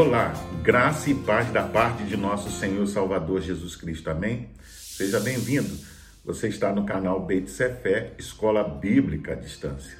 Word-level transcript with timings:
Olá, 0.00 0.32
graça 0.62 1.10
e 1.10 1.14
paz 1.14 1.52
da 1.52 1.62
parte 1.62 2.04
de 2.04 2.16
nosso 2.16 2.50
Senhor 2.50 2.86
Salvador 2.86 3.42
Jesus 3.42 3.76
Cristo. 3.76 4.08
Amém? 4.08 4.48
Seja 4.62 5.20
bem-vindo. 5.20 5.76
Você 6.24 6.48
está 6.48 6.72
no 6.72 6.86
canal 6.86 7.26
Beit 7.26 7.50
Sefé, 7.50 8.14
Escola 8.18 8.64
Bíblica 8.64 9.32
à 9.32 9.34
Distância. 9.34 9.98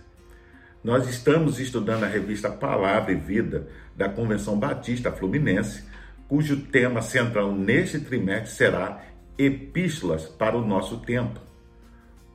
Nós 0.82 1.07
estamos 1.07 1.61
estudando 1.61 2.05
a 2.05 2.07
revista 2.07 2.49
Palavra 2.50 3.13
e 3.13 3.14
Vida 3.14 3.68
da 3.95 4.09
Convenção 4.09 4.59
Batista 4.59 5.13
Fluminense, 5.13 5.85
cujo 6.27 6.62
tema 6.62 7.03
central 7.03 7.53
neste 7.53 8.01
trimestre 8.01 8.57
será 8.57 9.05
Epístolas 9.37 10.25
para 10.25 10.57
o 10.57 10.67
nosso 10.67 11.01
tempo. 11.01 11.39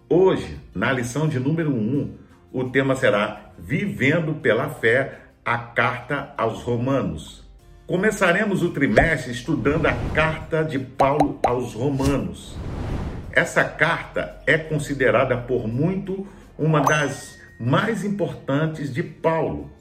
Hoje, 0.07 0.59
na 0.71 0.91
lição 0.91 1.27
de 1.27 1.39
número 1.39 1.73
1, 1.73 2.16
o 2.54 2.70
tema 2.70 2.95
será 2.95 3.54
Vivendo 3.57 4.36
pela 4.36 4.69
Fé 4.69 5.21
a 5.43 5.57
carta 5.57 6.32
aos 6.38 6.61
Romanos. 6.61 7.44
Começaremos 7.88 8.64
o 8.64 8.71
trimestre 8.71 9.32
estudando 9.32 9.86
a 9.86 9.94
carta 10.12 10.64
de 10.64 10.80
Paulo 10.80 11.39
aos 11.46 11.75
Romanos. 11.75 12.58
Essa 13.32 13.64
carta 13.64 14.42
é 14.48 14.58
considerada 14.58 15.38
por 15.38 15.68
muito 15.68 16.25
uma 16.58 16.82
das 16.82 17.39
mais 17.60 18.04
importantes 18.04 18.92
de 18.92 19.04
Paulo. 19.04 19.71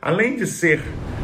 Além 0.00 0.34
de 0.34 0.48
ser 0.48 0.82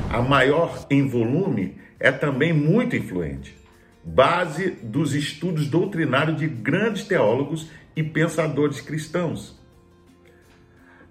a 0.08 0.22
maior 0.22 0.86
em 0.88 1.08
volume, 1.08 1.80
é 1.98 2.12
também 2.12 2.52
muito 2.52 2.94
influente, 2.94 3.58
base 4.04 4.70
dos 4.80 5.16
estudos 5.16 5.66
doutrinários 5.66 6.36
de 6.36 6.46
grandes 6.46 7.02
teólogos 7.08 7.72
e 7.96 8.04
pensadores 8.04 8.80
cristãos. 8.80 9.60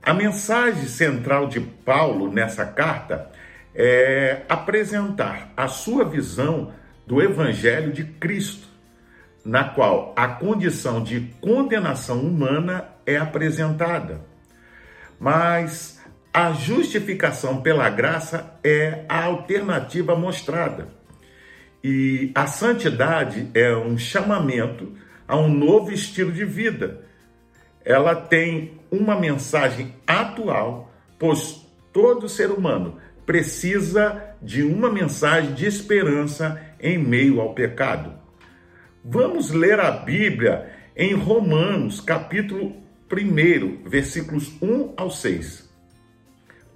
A 0.01 0.13
mensagem 0.13 0.87
central 0.87 1.49
de 1.49 1.59
Paulo 1.59 2.31
nessa 2.31 2.65
carta 2.65 3.35
é 3.77 4.41
apresentar 4.49 5.53
a 5.55 5.67
sua 5.67 6.03
visão 6.03 6.73
do 7.05 7.21
Evangelho 7.21 7.93
de 7.93 8.03
Cristo, 8.03 8.67
na 9.45 9.63
qual 9.63 10.13
a 10.17 10.27
condição 10.27 11.01
de 11.01 11.21
condenação 11.39 12.19
humana 12.19 12.89
é 13.05 13.15
apresentada. 13.15 14.19
Mas 15.19 16.01
a 16.33 16.51
justificação 16.51 17.61
pela 17.61 17.89
graça 17.89 18.59
é 18.63 19.05
a 19.07 19.23
alternativa 19.23 20.15
mostrada. 20.15 20.89
E 21.83 22.31
a 22.35 22.47
santidade 22.47 23.49
é 23.53 23.73
um 23.75 23.97
chamamento 23.97 24.91
a 25.27 25.37
um 25.37 25.47
novo 25.47 25.91
estilo 25.91 26.31
de 26.31 26.43
vida 26.43 27.07
ela 27.87 28.13
tem 28.13 28.81
uma 28.91 29.17
mensagem 29.17 29.95
atual, 30.05 30.91
pois 31.17 31.65
todo 31.93 32.27
ser 32.27 32.51
humano 32.51 32.97
precisa 33.27 34.35
de 34.41 34.63
uma 34.63 34.89
mensagem 34.89 35.53
de 35.53 35.67
esperança 35.67 36.59
em 36.79 36.97
meio 36.97 37.39
ao 37.39 37.53
pecado. 37.53 38.13
Vamos 39.05 39.51
ler 39.51 39.79
a 39.79 39.91
Bíblia 39.91 40.67
em 40.95 41.13
Romanos, 41.13 42.01
capítulo 42.01 42.81
1, 43.11 43.87
versículos 43.87 44.51
1 44.59 44.93
ao 44.97 45.11
6. 45.11 45.69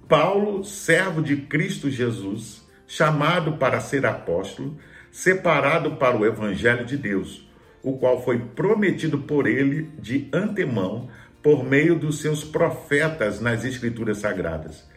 Paulo, 0.08 0.62
servo 0.62 1.20
de 1.20 1.36
Cristo 1.38 1.90
Jesus, 1.90 2.64
chamado 2.86 3.54
para 3.54 3.80
ser 3.80 4.06
apóstolo, 4.06 4.78
separado 5.10 5.96
para 5.96 6.16
o 6.16 6.24
evangelho 6.24 6.84
de 6.84 6.96
Deus 6.96 7.50
o 7.82 7.98
qual 7.98 8.22
foi 8.22 8.38
prometido 8.38 9.18
por 9.18 9.46
ele 9.46 9.90
de 9.98 10.28
antemão 10.32 11.08
por 11.42 11.64
meio 11.64 11.98
dos 11.98 12.20
seus 12.20 12.44
profetas 12.44 13.40
nas 13.40 13.64
Escrituras 13.64 14.18
Sagradas, 14.18 14.88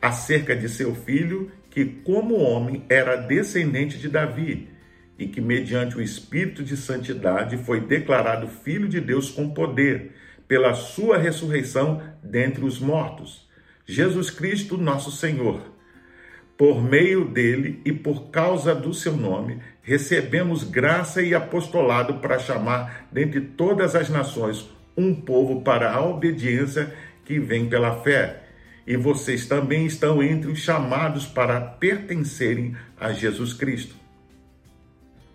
acerca 0.00 0.54
de 0.54 0.68
seu 0.68 0.94
filho, 0.94 1.50
que, 1.70 1.84
como 1.84 2.36
homem, 2.36 2.84
era 2.88 3.16
descendente 3.16 3.98
de 3.98 4.08
Davi, 4.08 4.68
e 5.18 5.26
que, 5.26 5.40
mediante 5.40 5.96
o 5.96 6.02
Espírito 6.02 6.62
de 6.62 6.76
Santidade, 6.76 7.58
foi 7.58 7.80
declarado 7.80 8.48
Filho 8.48 8.88
de 8.88 9.00
Deus 9.00 9.30
com 9.30 9.50
poder, 9.50 10.12
pela 10.48 10.74
sua 10.74 11.18
ressurreição 11.18 12.02
dentre 12.22 12.64
os 12.64 12.80
mortos. 12.80 13.48
Jesus 13.86 14.30
Cristo, 14.30 14.76
nosso 14.76 15.10
Senhor 15.12 15.70
por 16.60 16.84
meio 16.84 17.24
dele 17.24 17.80
e 17.86 17.90
por 17.90 18.28
causa 18.30 18.74
do 18.74 18.92
seu 18.92 19.16
nome, 19.16 19.60
recebemos 19.80 20.62
graça 20.62 21.22
e 21.22 21.34
apostolado 21.34 22.16
para 22.18 22.38
chamar 22.38 23.08
dentre 23.10 23.40
todas 23.40 23.94
as 23.94 24.10
nações 24.10 24.68
um 24.94 25.14
povo 25.14 25.62
para 25.62 25.90
a 25.90 26.04
obediência 26.04 26.92
que 27.24 27.38
vem 27.38 27.66
pela 27.66 28.02
fé. 28.02 28.42
E 28.86 28.96
vocês 28.96 29.46
também 29.46 29.86
estão 29.86 30.22
entre 30.22 30.50
os 30.50 30.58
chamados 30.58 31.26
para 31.26 31.60
pertencerem 31.60 32.74
a 32.98 33.12
Jesus 33.12 33.52
Cristo. 33.52 33.94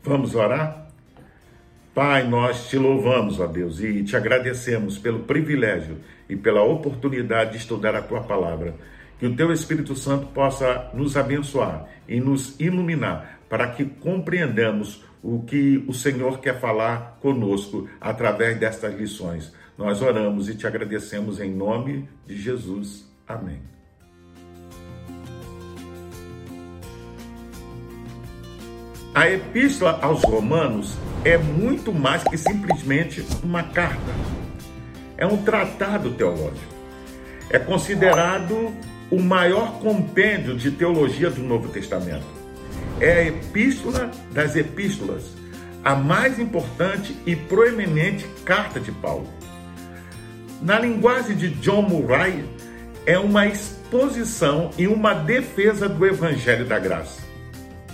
Vamos 0.03 0.35
orar? 0.35 0.85
Pai, 1.93 2.27
nós 2.27 2.67
te 2.67 2.77
louvamos, 2.77 3.39
ó 3.39 3.47
Deus, 3.47 3.79
e 3.79 4.03
te 4.03 4.17
agradecemos 4.17 4.97
pelo 4.97 5.19
privilégio 5.19 5.97
e 6.27 6.35
pela 6.35 6.61
oportunidade 6.61 7.51
de 7.51 7.57
estudar 7.57 7.95
a 7.95 8.01
tua 8.01 8.21
palavra. 8.21 8.75
Que 9.17 9.25
o 9.25 9.35
teu 9.35 9.51
Espírito 9.53 9.95
Santo 9.95 10.27
possa 10.27 10.91
nos 10.93 11.15
abençoar 11.15 11.87
e 12.05 12.19
nos 12.19 12.59
iluminar 12.59 13.39
para 13.49 13.69
que 13.69 13.85
compreendamos 13.85 15.03
o 15.23 15.43
que 15.43 15.83
o 15.87 15.93
Senhor 15.93 16.39
quer 16.39 16.59
falar 16.59 17.17
conosco 17.21 17.87
através 17.99 18.59
destas 18.59 18.93
lições. 18.93 19.53
Nós 19.77 20.01
oramos 20.01 20.49
e 20.49 20.55
te 20.55 20.67
agradecemos 20.67 21.39
em 21.39 21.51
nome 21.51 22.07
de 22.27 22.37
Jesus. 22.37 23.04
Amém. 23.27 23.61
A 29.15 29.29
epístola 29.29 29.97
aos 30.01 30.23
Romanos 30.23 30.97
é 31.23 31.37
muito 31.37 31.93
mais 31.93 32.23
que 32.23 32.37
simplesmente 32.37 33.25
uma 33.41 33.63
carta. 33.63 34.13
É 35.17 35.25
um 35.25 35.37
tratado 35.37 36.11
teológico. 36.11 36.73
É 37.49 37.57
considerado 37.57 38.73
o 39.09 39.21
maior 39.21 39.79
compêndio 39.79 40.55
de 40.57 40.69
teologia 40.71 41.29
do 41.29 41.41
Novo 41.41 41.69
Testamento. 41.69 42.25
É 42.99 43.13
a 43.13 43.27
epístola 43.27 44.11
das 44.31 44.55
epístolas, 44.55 45.31
a 45.83 45.95
mais 45.95 46.37
importante 46.37 47.15
e 47.25 47.35
proeminente 47.35 48.27
carta 48.43 48.79
de 48.79 48.91
Paulo. 48.91 49.29
Na 50.61 50.79
linguagem 50.79 51.35
de 51.35 51.49
John 51.49 51.83
Murray, 51.83 52.43
é 53.05 53.19
uma 53.19 53.45
exposição 53.45 54.71
e 54.77 54.87
uma 54.87 55.13
defesa 55.13 55.87
do 55.87 56.05
Evangelho 56.05 56.65
da 56.65 56.79
Graça. 56.79 57.21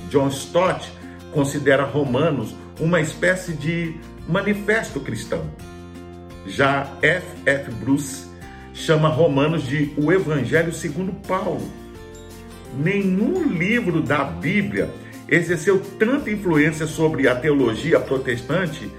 John 0.09 0.29
Stott 0.29 0.91
considera 1.33 1.83
Romanos 1.83 2.55
uma 2.79 3.01
espécie 3.01 3.53
de 3.53 3.95
manifesto 4.27 4.99
cristão. 4.99 5.43
Já 6.47 6.87
F. 7.01 7.25
F. 7.45 7.71
Bruce 7.71 8.25
chama 8.73 9.09
Romanos 9.09 9.63
de 9.63 9.93
o 9.97 10.11
Evangelho 10.11 10.73
segundo 10.73 11.13
Paulo. 11.27 11.69
Nenhum 12.77 13.43
livro 13.43 14.01
da 14.01 14.23
Bíblia 14.23 14.89
exerceu 15.27 15.79
tanta 15.99 16.31
influência 16.31 16.87
sobre 16.87 17.27
a 17.27 17.35
teologia 17.35 17.99
protestante 17.99 18.89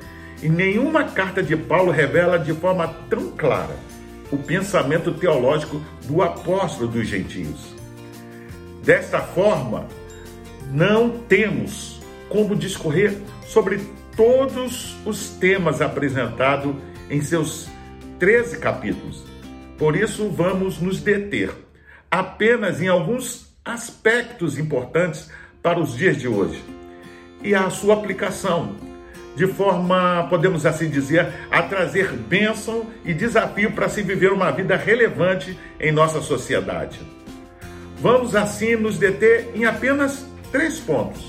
e 0.42 0.48
nenhuma 0.48 1.04
carta 1.04 1.42
de 1.42 1.56
Paulo 1.56 1.90
revela 1.90 2.38
de 2.38 2.52
forma 2.52 2.86
tão 3.08 3.30
clara 3.30 3.91
o 4.32 4.38
pensamento 4.38 5.12
teológico 5.12 5.80
do 6.06 6.22
apóstolo 6.22 6.88
dos 6.88 7.06
gentios. 7.06 7.74
Desta 8.82 9.20
forma, 9.20 9.86
não 10.72 11.10
temos 11.28 12.00
como 12.28 12.56
discorrer 12.56 13.20
sobre 13.46 13.78
todos 14.16 14.96
os 15.06 15.28
temas 15.30 15.80
apresentados 15.80 16.74
em 17.10 17.20
seus 17.20 17.68
13 18.18 18.58
capítulos. 18.58 19.24
Por 19.78 19.94
isso, 19.94 20.28
vamos 20.30 20.80
nos 20.80 21.00
deter 21.00 21.52
apenas 22.10 22.80
em 22.80 22.88
alguns 22.88 23.54
aspectos 23.64 24.58
importantes 24.58 25.30
para 25.62 25.78
os 25.78 25.96
dias 25.96 26.18
de 26.18 26.26
hoje 26.26 26.62
e 27.42 27.54
a 27.54 27.68
sua 27.70 27.94
aplicação, 27.94 28.76
de 29.34 29.46
forma, 29.46 30.26
podemos 30.28 30.66
assim 30.66 30.88
dizer, 30.88 31.26
a 31.50 31.62
trazer 31.62 32.12
bênção 32.12 32.86
e 33.04 33.14
desafio 33.14 33.72
para 33.72 33.88
se 33.88 34.02
viver 34.02 34.32
uma 34.32 34.50
vida 34.50 34.76
relevante 34.76 35.58
em 35.80 35.90
nossa 35.90 36.20
sociedade. 36.20 37.00
Vamos 37.98 38.34
assim 38.34 38.76
nos 38.76 38.98
deter 38.98 39.50
em 39.54 39.64
apenas 39.64 40.26
três 40.50 40.78
pontos. 40.78 41.24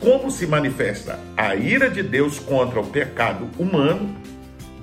Como 0.00 0.30
se 0.30 0.46
manifesta 0.46 1.18
a 1.36 1.54
ira 1.54 1.88
de 1.88 2.02
Deus 2.02 2.38
contra 2.38 2.80
o 2.80 2.86
pecado 2.86 3.48
humano, 3.58 4.16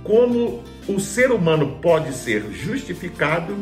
como 0.03 0.63
o 0.87 0.99
ser 0.99 1.31
humano 1.31 1.79
pode 1.81 2.13
ser 2.13 2.51
justificado 2.51 3.55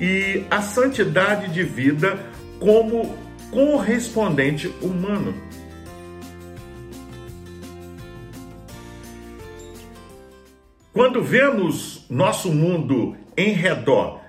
e 0.00 0.44
a 0.50 0.62
santidade 0.62 1.52
de 1.52 1.62
vida 1.62 2.18
como 2.58 3.16
correspondente 3.50 4.72
humano. 4.80 5.34
Quando 11.00 11.22
vemos 11.22 12.04
nosso 12.10 12.52
mundo 12.52 13.16
em 13.34 13.54
redor 13.54 14.20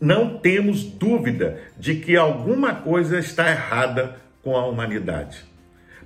não 0.00 0.38
temos 0.38 0.82
dúvida 0.82 1.60
de 1.78 1.96
que 1.96 2.16
alguma 2.16 2.74
coisa 2.76 3.18
está 3.18 3.50
errada 3.50 4.16
com 4.42 4.56
a 4.56 4.64
humanidade. 4.64 5.44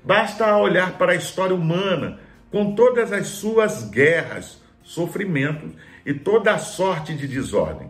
Basta 0.03 0.57
olhar 0.57 0.99
para 0.99 1.13
a 1.13 1.15
história 1.15 1.55
humana, 1.55 2.19
com 2.51 2.75
todas 2.75 3.13
as 3.13 3.29
suas 3.29 3.89
guerras, 3.89 4.61
sofrimentos 4.83 5.71
e 6.05 6.13
toda 6.13 6.53
a 6.53 6.59
sorte 6.59 7.15
de 7.15 7.29
desordem, 7.29 7.89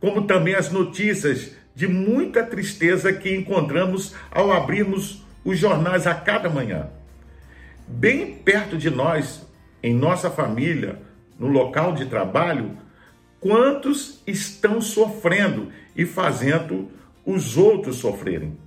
como 0.00 0.28
também 0.28 0.54
as 0.54 0.70
notícias 0.70 1.56
de 1.74 1.88
muita 1.88 2.44
tristeza 2.44 3.12
que 3.12 3.34
encontramos 3.34 4.14
ao 4.30 4.52
abrirmos 4.52 5.26
os 5.44 5.58
jornais 5.58 6.06
a 6.06 6.14
cada 6.14 6.48
manhã. 6.48 6.90
Bem 7.88 8.36
perto 8.36 8.78
de 8.78 8.88
nós, 8.88 9.44
em 9.82 9.92
nossa 9.92 10.30
família, 10.30 11.09
no 11.40 11.48
local 11.48 11.94
de 11.94 12.04
trabalho, 12.04 12.76
quantos 13.40 14.22
estão 14.26 14.80
sofrendo 14.82 15.72
e 15.96 16.04
fazendo 16.04 16.90
os 17.24 17.56
outros 17.56 17.96
sofrerem. 17.96 18.58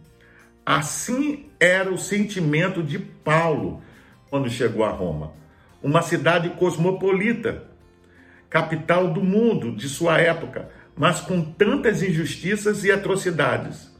Assim 0.66 1.46
era 1.60 1.94
o 1.94 1.98
sentimento 1.98 2.81
de 2.81 2.98
Paulo 2.98 3.81
quando 4.30 4.50
chegou 4.50 4.84
a 4.84 4.90
Roma, 4.90 5.34
uma 5.84 6.02
cidade 6.02 6.50
cosmopolita, 6.50 7.66
capital 8.50 9.14
do 9.14 9.22
mundo 9.22 9.76
de 9.76 9.88
sua 9.88 10.18
época, 10.19 10.69
mas 10.98 11.19
com 11.19 11.42
tantas 11.44 12.02
injustiças 12.02 12.84
e 12.84 12.92
atrocidades. 12.92 13.94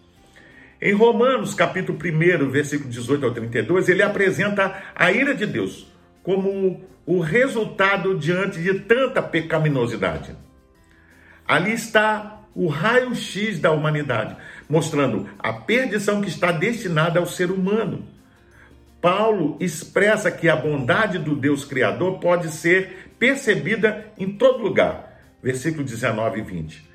Em 0.82 0.94
Romanos, 0.94 1.54
capítulo 1.54 1.98
1, 1.98 2.50
versículo 2.50 2.90
18 2.90 3.26
ao 3.26 3.32
32, 3.32 3.88
ele 3.88 4.02
apresenta 4.02 4.84
a 4.96 5.12
ira 5.12 5.36
de 5.36 5.46
Deus 5.46 5.88
como 6.24 6.82
o 7.06 7.20
resultado 7.20 8.18
diante 8.18 8.62
de 8.62 8.80
tanta 8.82 9.22
pecaminosidade. 9.22 10.36
Ali 11.46 11.74
está 11.74 12.42
o 12.56 12.68
raio-x 12.68 13.60
da 13.60 13.72
humanidade, 13.72 14.38
mostrando 14.70 15.28
a 15.40 15.52
perdição 15.52 16.22
que 16.22 16.30
está 16.30 16.52
destinada 16.52 17.20
ao 17.20 17.26
ser 17.26 17.52
humano. 17.52 18.08
Paulo 19.02 19.58
expressa 19.60 20.32
que 20.32 20.48
a 20.48 20.56
bondade 20.56 21.20
do 21.20 21.36
Deus 21.36 21.66
Criador 21.66 22.20
pode 22.20 22.50
ser 22.50 23.12
percebida 23.20 24.06
em 24.18 24.32
todo 24.32 24.64
lugar. 24.64 25.20
Versículo 25.42 25.84
19 25.84 26.40
e 26.40 26.44
20. 26.44 26.90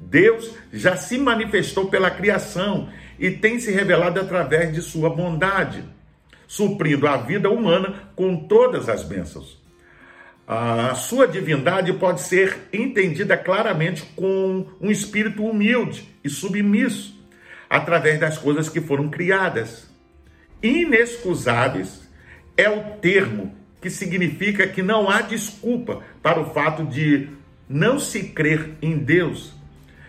Deus 0.00 0.52
já 0.72 0.96
se 0.96 1.16
manifestou 1.18 1.88
pela 1.88 2.10
criação 2.10 2.88
e 3.18 3.30
tem 3.30 3.60
se 3.60 3.70
revelado 3.70 4.18
através 4.18 4.74
de 4.74 4.82
sua 4.82 5.08
bondade, 5.08 5.84
suprindo 6.52 7.08
a 7.08 7.16
vida 7.16 7.48
humana 7.48 8.10
com 8.14 8.36
todas 8.36 8.86
as 8.86 9.02
bênçãos. 9.02 9.56
A 10.46 10.94
sua 10.94 11.26
divindade 11.26 11.94
pode 11.94 12.20
ser 12.20 12.68
entendida 12.70 13.38
claramente 13.38 14.02
com 14.14 14.66
um 14.78 14.90
espírito 14.90 15.46
humilde 15.46 16.06
e 16.22 16.28
submisso, 16.28 17.18
através 17.70 18.20
das 18.20 18.36
coisas 18.36 18.68
que 18.68 18.82
foram 18.82 19.08
criadas. 19.08 19.90
Inexcusáveis 20.62 22.06
é 22.54 22.68
o 22.68 22.98
termo 23.00 23.56
que 23.80 23.88
significa 23.88 24.66
que 24.66 24.82
não 24.82 25.08
há 25.08 25.22
desculpa 25.22 26.02
para 26.22 26.38
o 26.38 26.52
fato 26.52 26.84
de 26.84 27.30
não 27.66 27.98
se 27.98 28.24
crer 28.24 28.72
em 28.82 28.98
Deus. 28.98 29.54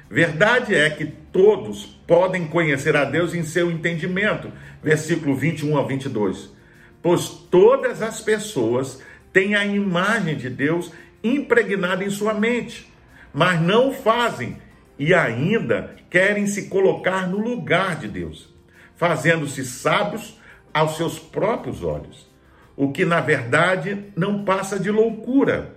Verdade 0.10 0.76
é 0.76 0.90
que 0.90 1.06
todos 1.06 1.98
podem 2.14 2.46
conhecer 2.46 2.96
a 2.96 3.06
Deus 3.06 3.34
em 3.34 3.42
seu 3.42 3.72
entendimento. 3.72 4.52
Versículo 4.84 5.36
21 5.36 5.80
a 5.80 5.82
22. 5.82 6.54
Pois 7.02 7.28
todas 7.28 8.04
as 8.04 8.22
pessoas 8.22 9.02
têm 9.34 9.56
a 9.56 9.66
imagem 9.66 10.38
de 10.38 10.48
Deus 10.48 10.92
impregnada 11.24 12.04
em 12.04 12.12
sua 12.12 12.36
mente, 12.36 12.88
mas 13.34 13.60
não 13.60 13.92
fazem 13.92 14.58
e 15.00 15.12
ainda 15.12 15.96
querem 16.08 16.46
se 16.46 16.68
colocar 16.68 17.28
no 17.28 17.40
lugar 17.40 17.96
de 17.96 18.08
Deus, 18.08 18.54
fazendo-se 18.96 19.66
sábios 19.66 20.40
aos 20.72 20.98
seus 20.98 21.18
próprios 21.18 21.84
olhos, 21.84 22.30
o 22.78 22.92
que 22.92 23.06
na 23.06 23.22
verdade 23.22 24.06
não 24.16 24.46
passa 24.46 24.78
de 24.80 24.92
loucura, 24.92 25.74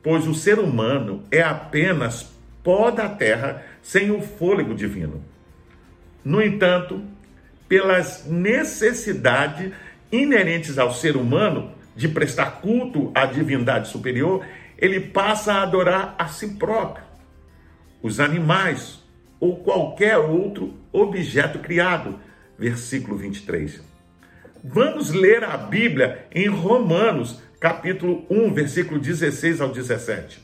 pois 0.00 0.28
o 0.28 0.34
ser 0.34 0.60
humano 0.60 1.24
é 1.28 1.42
apenas 1.42 2.32
pó 2.62 2.88
da 2.92 3.08
terra 3.08 3.64
sem 3.82 4.12
o 4.12 4.22
fôlego 4.22 4.76
divino. 4.76 5.32
No 6.24 6.42
entanto, 6.42 7.02
pelas 7.68 8.26
necessidades 8.26 9.72
inerentes 10.10 10.78
ao 10.78 10.92
ser 10.92 11.16
humano, 11.16 11.72
de 11.94 12.08
prestar 12.08 12.60
culto 12.60 13.10
à 13.14 13.26
divindade 13.26 13.88
superior, 13.88 14.44
ele 14.78 15.00
passa 15.00 15.54
a 15.54 15.62
adorar 15.62 16.14
a 16.18 16.26
si 16.28 16.54
próprio, 16.54 17.04
os 18.02 18.18
animais 18.18 19.02
ou 19.38 19.56
qualquer 19.56 20.16
outro 20.18 20.74
objeto 20.92 21.58
criado. 21.58 22.18
Versículo 22.58 23.16
23. 23.16 23.82
Vamos 24.62 25.10
ler 25.10 25.42
a 25.42 25.56
Bíblia 25.56 26.26
em 26.32 26.46
Romanos, 26.46 27.42
capítulo 27.58 28.24
1, 28.30 28.54
versículo 28.54 29.00
16 29.00 29.60
ao 29.60 29.70
17. 29.70 30.40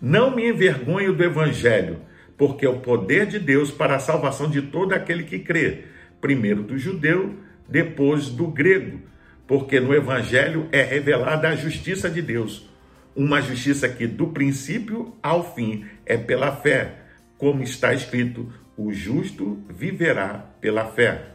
Não 0.00 0.34
me 0.34 0.48
envergonho 0.48 1.14
do 1.14 1.24
evangelho, 1.24 2.00
porque 2.40 2.64
é 2.64 2.68
o 2.70 2.80
poder 2.80 3.26
de 3.26 3.38
Deus 3.38 3.70
para 3.70 3.96
a 3.96 4.00
salvação 4.00 4.48
de 4.48 4.62
todo 4.62 4.94
aquele 4.94 5.24
que 5.24 5.40
crê, 5.40 5.84
primeiro 6.22 6.62
do 6.62 6.78
judeu, 6.78 7.34
depois 7.68 8.30
do 8.30 8.46
grego. 8.46 8.98
Porque 9.46 9.78
no 9.78 9.92
Evangelho 9.92 10.66
é 10.72 10.80
revelada 10.80 11.50
a 11.50 11.54
justiça 11.54 12.08
de 12.08 12.22
Deus, 12.22 12.66
uma 13.14 13.42
justiça 13.42 13.90
que 13.90 14.06
do 14.06 14.28
princípio 14.28 15.14
ao 15.22 15.54
fim 15.54 15.84
é 16.06 16.16
pela 16.16 16.50
fé, 16.50 16.94
como 17.36 17.62
está 17.62 17.92
escrito: 17.92 18.50
o 18.74 18.90
justo 18.90 19.62
viverá 19.68 20.46
pela 20.62 20.86
fé. 20.86 21.32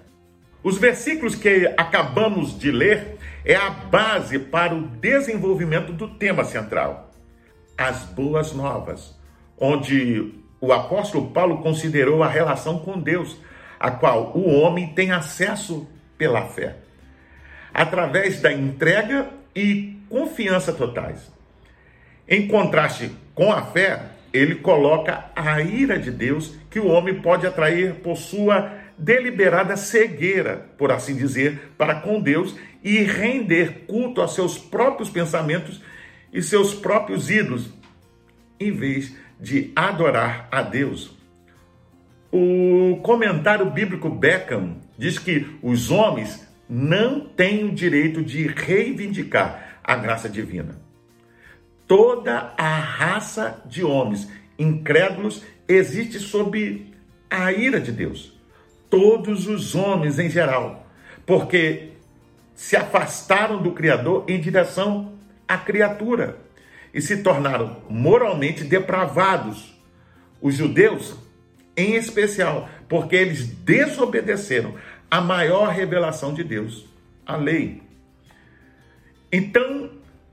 Os 0.63 0.79
versículos 0.79 1.35
que 1.35 1.67
acabamos 1.77 2.57
de 2.57 2.71
ler 2.71 3.17
é 3.45 3.55
a 3.55 3.69
base 3.69 4.39
para 4.39 4.73
o 4.73 4.87
desenvolvimento 4.87 5.93
do 5.93 6.07
tema 6.15 6.43
central, 6.43 7.13
as 7.77 8.05
boas 8.05 8.53
novas, 8.53 9.15
onde 9.55 10.43
o 10.65 10.73
apóstolo 10.73 11.29
Paulo 11.31 11.59
considerou 11.59 12.23
a 12.23 12.27
relação 12.27 12.79
com 12.79 12.99
Deus, 12.99 13.37
a 13.79 13.91
qual 13.91 14.31
o 14.35 14.59
homem 14.59 14.87
tem 14.93 15.11
acesso 15.11 15.87
pela 16.17 16.45
fé 16.47 16.75
através 17.75 18.39
da 18.39 18.53
entrega 18.53 19.27
e 19.53 19.97
confiança 20.07 20.71
totais. 20.71 21.29
Em 22.25 22.47
contraste 22.47 23.11
com 23.33 23.51
a 23.51 23.63
fé, 23.63 24.01
ele 24.31 24.55
coloca 24.55 25.25
a 25.35 25.61
ira 25.61 25.99
de 25.99 26.09
Deus 26.09 26.55
que 26.69 26.79
o 26.79 26.87
homem 26.87 27.21
pode 27.21 27.45
atrair 27.45 27.95
por 27.95 28.15
sua 28.15 28.71
deliberada 28.97 29.75
cegueira, 29.75 30.69
por 30.77 30.89
assim 30.89 31.17
dizer, 31.17 31.73
para 31.77 31.95
com 31.95 32.21
Deus 32.21 32.55
e 32.81 33.03
render 33.03 33.83
culto 33.87 34.21
a 34.21 34.27
seus 34.29 34.57
próprios 34.57 35.09
pensamentos 35.09 35.81
e 36.31 36.41
seus 36.41 36.73
próprios 36.73 37.29
ídolos, 37.29 37.73
em 38.57 38.71
vez 38.71 39.13
de 39.39 39.71
adorar 39.75 40.47
a 40.51 40.61
Deus. 40.61 41.15
O 42.31 42.99
comentário 43.01 43.69
bíblico 43.69 44.09
Beckham 44.09 44.77
diz 44.97 45.17
que 45.17 45.57
os 45.61 45.91
homens 45.91 46.45
não 46.69 47.21
tem 47.21 47.65
o 47.65 47.71
direito 47.71 48.23
de 48.23 48.47
reivindicar 48.47 49.79
a 49.83 49.95
graça 49.95 50.27
divina. 50.27 50.81
Toda 51.87 52.53
a 52.57 52.79
raça 52.79 53.61
de 53.65 53.83
homens 53.83 54.27
incrédulos 54.57 55.43
existe 55.67 56.19
sob 56.19 56.93
a 57.29 57.51
ira 57.51 57.79
de 57.79 57.91
Deus. 57.91 58.33
Todos 58.89 59.47
os 59.47 59.75
homens 59.75 60.17
em 60.17 60.29
geral, 60.29 60.87
porque 61.25 61.91
se 62.55 62.75
afastaram 62.75 63.61
do 63.61 63.71
Criador 63.71 64.25
em 64.27 64.39
direção 64.39 65.13
à 65.47 65.57
criatura 65.57 66.44
e 66.95 67.01
se 67.01 67.17
tornaram 67.17 67.81
moralmente 67.89 68.63
depravados. 68.63 69.75
Os 70.41 70.55
judeus, 70.55 71.13
em 71.75 71.95
especial, 71.95 72.69
porque 72.87 73.17
eles 73.17 73.45
desobedeceram 73.45 74.75
a 75.11 75.19
maior 75.19 75.69
revelação 75.69 76.33
de 76.33 76.41
Deus, 76.41 76.85
a 77.25 77.35
lei. 77.35 77.83
Então, 79.29 79.91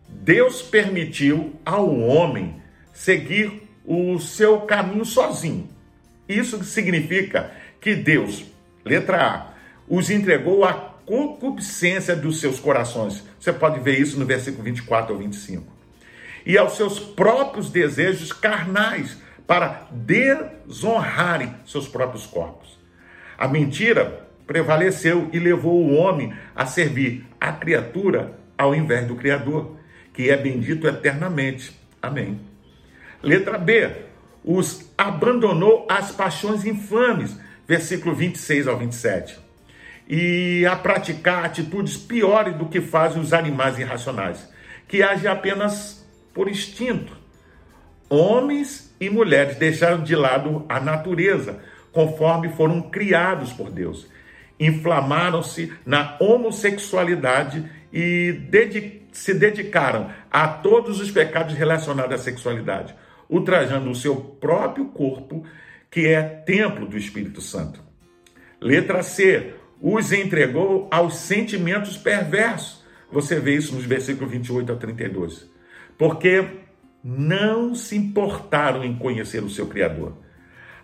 Deus 0.08 0.62
permitiu 0.62 1.58
ao 1.64 1.98
homem 1.98 2.62
seguir 2.92 3.68
o 3.84 4.20
seu 4.20 4.60
caminho 4.60 5.04
sozinho. 5.04 5.68
Isso 6.28 6.62
significa 6.62 7.50
que 7.80 7.96
Deus, 7.96 8.44
letra 8.84 9.26
A, 9.26 9.54
os 9.88 10.10
entregou 10.10 10.64
à 10.64 10.74
concupiscência 11.04 12.14
dos 12.14 12.38
seus 12.38 12.60
corações. 12.60 13.24
Você 13.40 13.52
pode 13.52 13.80
ver 13.80 13.98
isso 13.98 14.16
no 14.16 14.24
versículo 14.24 14.62
24 14.62 15.12
ao 15.12 15.18
25. 15.18 15.81
E 16.44 16.58
aos 16.58 16.76
seus 16.76 16.98
próprios 16.98 17.70
desejos 17.70 18.32
carnais 18.32 19.16
para 19.46 19.86
desonrarem 19.90 21.54
seus 21.66 21.86
próprios 21.86 22.26
corpos. 22.26 22.78
A 23.36 23.48
mentira 23.48 24.26
prevaleceu 24.46 25.28
e 25.32 25.38
levou 25.38 25.84
o 25.84 25.94
homem 25.94 26.32
a 26.54 26.66
servir 26.66 27.26
a 27.40 27.52
criatura 27.52 28.38
ao 28.56 28.74
invés 28.74 29.06
do 29.06 29.16
Criador, 29.16 29.76
que 30.12 30.30
é 30.30 30.36
bendito 30.36 30.86
eternamente. 30.86 31.76
Amém. 32.00 32.40
Letra 33.22 33.58
B. 33.58 33.90
os 34.44 34.90
abandonou 34.98 35.86
às 35.88 36.10
paixões 36.10 36.64
infames, 36.64 37.38
versículo 37.66 38.14
26 38.14 38.66
ao 38.66 38.76
27, 38.76 39.38
e 40.08 40.66
a 40.66 40.74
praticar 40.74 41.44
atitudes 41.44 41.96
piores 41.96 42.54
do 42.56 42.66
que 42.66 42.80
fazem 42.80 43.20
os 43.20 43.32
animais 43.32 43.78
irracionais, 43.78 44.48
que 44.88 45.02
agem 45.02 45.30
apenas 45.30 46.01
por 46.32 46.48
instinto. 46.48 47.16
Homens 48.08 48.94
e 49.00 49.08
mulheres 49.08 49.56
deixaram 49.56 50.02
de 50.02 50.14
lado 50.14 50.64
a 50.68 50.78
natureza, 50.78 51.60
conforme 51.90 52.50
foram 52.50 52.82
criados 52.82 53.52
por 53.52 53.70
Deus. 53.70 54.06
Inflamaram-se 54.60 55.72
na 55.84 56.16
homossexualidade 56.20 57.68
e 57.92 58.34
se 59.12 59.34
dedicaram 59.34 60.10
a 60.30 60.46
todos 60.48 61.00
os 61.00 61.10
pecados 61.10 61.54
relacionados 61.54 62.14
à 62.14 62.18
sexualidade, 62.18 62.94
ultrajando 63.28 63.90
o 63.90 63.94
seu 63.94 64.16
próprio 64.16 64.86
corpo, 64.86 65.44
que 65.90 66.06
é 66.06 66.22
templo 66.22 66.86
do 66.86 66.96
Espírito 66.96 67.40
Santo. 67.40 67.80
Letra 68.60 69.02
C. 69.02 69.54
Os 69.80 70.12
entregou 70.12 70.86
aos 70.92 71.16
sentimentos 71.16 71.96
perversos. 71.96 72.84
Você 73.10 73.40
vê 73.40 73.56
isso 73.56 73.74
nos 73.74 73.84
versículos 73.84 74.30
28 74.30 74.72
a 74.72 74.76
32. 74.76 75.51
Porque 76.02 76.44
não 77.04 77.76
se 77.76 77.96
importaram 77.96 78.82
em 78.82 78.92
conhecer 78.92 79.40
o 79.40 79.48
seu 79.48 79.68
Criador. 79.68 80.14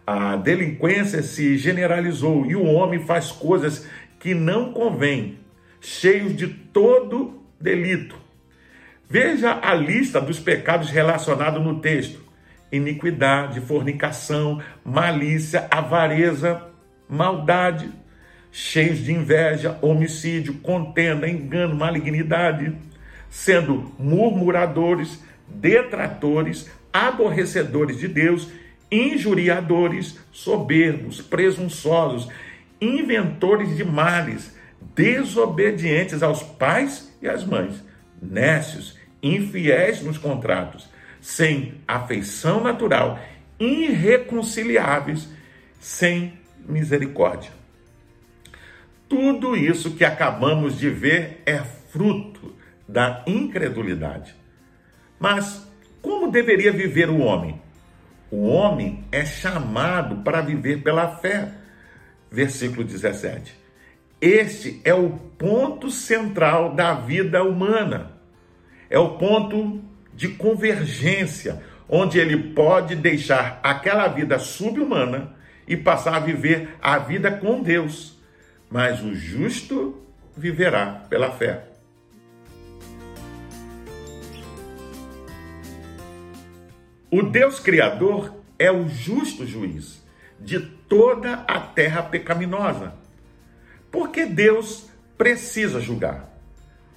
A 0.07 0.37
delinquência 0.37 1.25
se 1.25 1.59
generalizou 1.59 2.47
e 2.47 2.55
o 2.55 2.63
homem 2.63 3.05
faz 3.05 3.33
coisas 3.33 3.85
que 4.21 4.33
não 4.33 4.73
convêm, 4.73 5.41
cheios 5.81 6.37
de 6.37 6.47
todo 6.47 7.43
delito. 7.61 8.15
Veja 9.11 9.59
a 9.61 9.75
lista 9.75 10.21
dos 10.21 10.39
pecados 10.39 10.89
relacionados 10.89 11.65
no 11.65 11.81
texto: 11.81 12.23
iniquidade, 12.71 13.61
fornicação, 13.61 14.63
malícia, 14.85 15.67
avareza, 15.69 16.63
maldade, 17.09 17.91
cheios 18.53 19.01
de 19.01 19.13
inveja, 19.13 19.81
homicídio, 19.83 20.55
contenda, 20.63 21.29
engano, 21.29 21.75
malignidade, 21.75 22.73
sendo 23.31 23.93
murmuradores, 23.99 25.23
detratores, 25.47 26.71
aborrecedores 26.93 27.99
de 27.99 28.09
Deus, 28.09 28.49
injuriadores, 28.91 30.19
soberbos, 30.33 31.21
presunçosos, 31.21 32.29
inventores 32.81 33.77
de 33.77 33.85
males, 33.85 34.57
desobedientes 34.95 36.23
aos 36.23 36.43
pais 36.43 37.13
e 37.21 37.29
às 37.29 37.45
mães, 37.45 37.83
nécios, 38.21 38.99
infiéis 39.23 40.03
nos 40.03 40.19
contratos, 40.19 40.89
sem 41.21 41.75
afeição 41.87 42.63
natural, 42.63 43.19
irreconciliáveis, 43.59 45.29
sem 45.81 46.39
misericórdia. 46.67 47.51
Tudo 49.09 49.57
isso 49.57 49.93
que 49.97 50.05
acabamos 50.05 50.79
de 50.79 50.91
ver 50.91 51.43
é 51.47 51.59
fruto 51.59 52.55
da 52.89 53.23
incredulidade. 53.27 54.35
Mas 55.21 55.69
como 56.01 56.31
deveria 56.31 56.73
viver 56.73 57.11
o 57.11 57.19
homem? 57.19 57.61
O 58.31 58.47
homem 58.49 59.05
é 59.13 59.25
chamado 59.25 60.23
para 60.23 60.41
viver 60.41 60.83
pela 60.83 61.17
fé. 61.17 61.53
Versículo 62.31 62.85
17. 62.85 63.55
Este 64.21 64.81
é 64.85 64.95
o 64.95 65.11
ponto 65.11 65.91
central 65.91 66.75
da 66.75 66.95
vida 66.95 67.43
humana. 67.43 68.13
É 68.91 68.99
o 68.99 69.17
ponto 69.17 69.83
de 70.15 70.29
convergência, 70.29 71.63
onde 71.89 72.19
ele 72.19 72.53
pode 72.53 72.97
deixar 72.97 73.61
aquela 73.63 74.09
vida 74.09 74.39
subhumana 74.39 75.35
e 75.67 75.77
passar 75.77 76.17
a 76.17 76.21
viver 76.21 76.77
a 76.83 76.99
vida 76.99 77.31
com 77.31 77.63
Deus. 77.63 78.19
Mas 78.71 79.03
o 79.03 79.15
justo 79.15 80.03
viverá 80.37 81.05
pela 81.09 81.31
fé. 81.31 81.68
O 87.11 87.23
Deus 87.23 87.59
Criador 87.59 88.35
é 88.59 88.71
o 88.71 88.87
justo 88.87 89.47
juiz 89.47 90.05
de 90.39 90.61
toda 90.61 91.35
a 91.49 91.59
terra 91.59 92.03
pecaminosa. 92.03 92.93
Porque 93.91 94.27
Deus 94.27 94.91
precisa 95.17 95.81
julgar? 95.81 96.29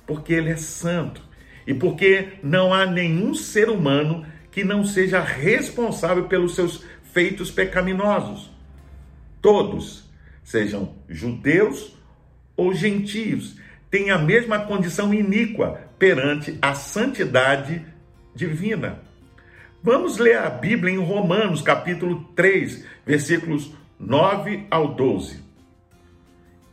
Porque 0.05 0.33
Ele 0.33 0.49
é 0.49 0.57
santo 0.57 1.23
e 1.65 1.73
porque 1.73 2.33
não 2.43 2.73
há 2.73 2.85
nenhum 2.85 3.33
ser 3.33 3.69
humano 3.69 4.25
que 4.51 4.65
não 4.65 4.83
seja 4.83 5.21
responsável 5.21 6.25
pelos 6.25 6.55
seus 6.55 6.83
feitos 7.13 7.49
pecaminosos. 7.49 8.51
Todos, 9.41 10.09
sejam 10.43 10.93
judeus 11.07 11.97
ou 12.57 12.73
gentios, 12.73 13.55
têm 13.89 14.11
a 14.11 14.17
mesma 14.17 14.59
condição 14.65 15.13
iníqua 15.13 15.89
perante 15.97 16.57
a 16.61 16.73
santidade 16.73 17.85
divina. 18.35 19.09
Vamos 19.83 20.19
ler 20.19 20.37
a 20.37 20.47
Bíblia 20.47 20.93
em 20.93 20.99
Romanos, 20.99 21.59
capítulo 21.59 22.23
3, 22.35 22.85
versículos 23.03 23.73
9 23.99 24.67
ao 24.69 24.93
12. 24.93 25.39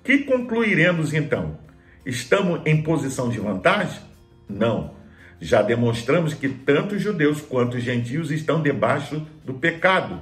Que 0.04 0.18
concluiremos 0.18 1.14
então? 1.14 1.58
Estamos 2.04 2.60
em 2.66 2.82
posição 2.82 3.30
de 3.30 3.40
vantagem? 3.40 4.02
Não. 4.46 4.94
Já 5.40 5.62
demonstramos 5.62 6.34
que 6.34 6.50
tanto 6.50 6.96
os 6.96 7.02
judeus 7.02 7.40
quanto 7.40 7.78
os 7.78 7.82
gentios 7.82 8.30
estão 8.30 8.60
debaixo 8.60 9.26
do 9.42 9.54
pecado, 9.54 10.20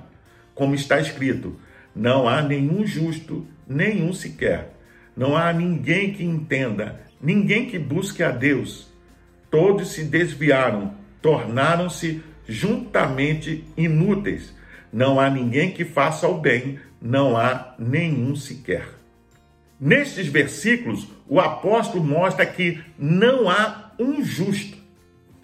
como 0.55 0.73
está 0.77 1.01
escrito: 1.01 1.59
não 1.93 2.29
há 2.29 2.41
nenhum 2.41 2.87
justo, 2.87 3.45
nenhum 3.67 4.13
sequer. 4.13 4.77
Não 5.17 5.37
há 5.37 5.53
ninguém 5.53 6.13
que 6.13 6.23
entenda, 6.23 7.01
ninguém 7.21 7.67
que 7.67 7.81
busque 7.81 8.23
a 8.23 8.31
Deus. 8.31 8.87
Todos 9.51 9.89
se 9.89 10.05
desviaram, 10.05 10.95
tornaram-se 11.21 12.23
juntamente 12.49 13.65
inúteis. 13.77 14.55
Não 14.93 15.19
há 15.21 15.29
ninguém 15.29 15.73
que 15.73 15.85
faça 15.85 16.29
o 16.29 16.39
bem, 16.39 16.79
não 17.01 17.37
há 17.37 17.75
nenhum 17.79 18.35
sequer. 18.35 18.89
Nestes 19.79 20.27
versículos, 20.27 21.09
o 21.29 21.39
apóstolo 21.39 22.03
mostra 22.03 22.47
que 22.47 22.83
não 22.99 23.51
há 23.51 23.93
um 23.99 24.25
justo, 24.25 24.79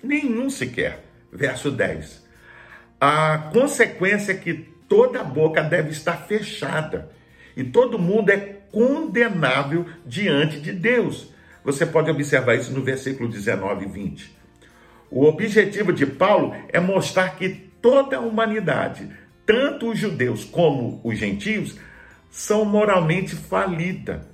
nenhum 0.03 0.49
sequer. 0.49 1.05
Verso 1.31 1.71
10. 1.71 2.23
A 3.01 3.51
consequência 3.53 4.33
é 4.33 4.37
que 4.37 4.55
toda 4.89 5.25
boca 5.25 5.63
deve 5.63 5.91
estar 5.91 6.17
fechada 6.27 7.11
e 7.57 7.65
todo 7.65 7.99
mundo 7.99 8.31
é 8.31 8.37
condenável 8.71 9.87
diante 10.07 10.61
de 10.61 10.73
Deus. 10.73 11.33
Você 11.65 11.87
pode 11.87 12.11
observar 12.11 12.57
isso 12.57 12.73
no 12.73 12.83
versículo 12.83 13.29
19 13.29 13.85
e 13.85 13.89
20. 13.89 14.37
O 15.15 15.27
objetivo 15.27 15.93
de 15.93 16.07
Paulo 16.07 16.57
é 16.71 16.81
mostrar 16.81 17.37
que 17.37 17.51
toda 17.83 18.17
a 18.17 18.21
humanidade, 18.21 19.11
tanto 19.45 19.91
os 19.91 19.99
judeus 19.99 20.43
como 20.43 21.03
os 21.05 21.19
gentios, 21.19 21.77
são 22.31 22.65
moralmente 22.65 23.37
falida, 23.37 24.27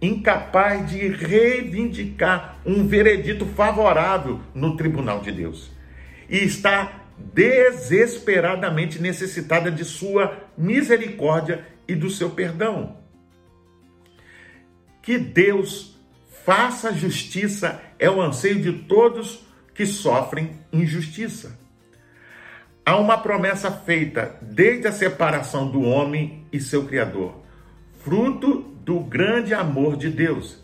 incapaz 0.00 0.88
de 0.88 1.08
reivindicar 1.08 2.56
um 2.64 2.86
veredito 2.86 3.44
favorável 3.44 4.40
no 4.54 4.78
tribunal 4.78 5.20
de 5.20 5.30
Deus. 5.30 5.70
E 6.26 6.38
está 6.38 7.02
desesperadamente 7.18 8.98
necessitada 8.98 9.70
de 9.70 9.84
sua 9.84 10.38
misericórdia 10.56 11.66
e 11.86 11.94
do 11.94 12.08
seu 12.08 12.30
perdão. 12.30 12.96
Que 15.02 15.18
Deus 15.18 16.00
faça 16.46 16.94
justiça 16.94 17.78
é 17.98 18.08
o 18.08 18.22
anseio 18.22 18.58
de 18.62 18.72
todos 18.84 19.43
que 19.74 19.84
sofrem 19.84 20.52
injustiça. 20.72 21.58
Há 22.86 22.96
uma 22.96 23.18
promessa 23.18 23.70
feita 23.70 24.36
desde 24.40 24.86
a 24.86 24.92
separação 24.92 25.70
do 25.70 25.82
homem 25.82 26.46
e 26.52 26.60
seu 26.60 26.84
Criador, 26.86 27.42
fruto 27.98 28.60
do 28.84 29.00
grande 29.00 29.54
amor 29.54 29.96
de 29.96 30.10
Deus. 30.10 30.62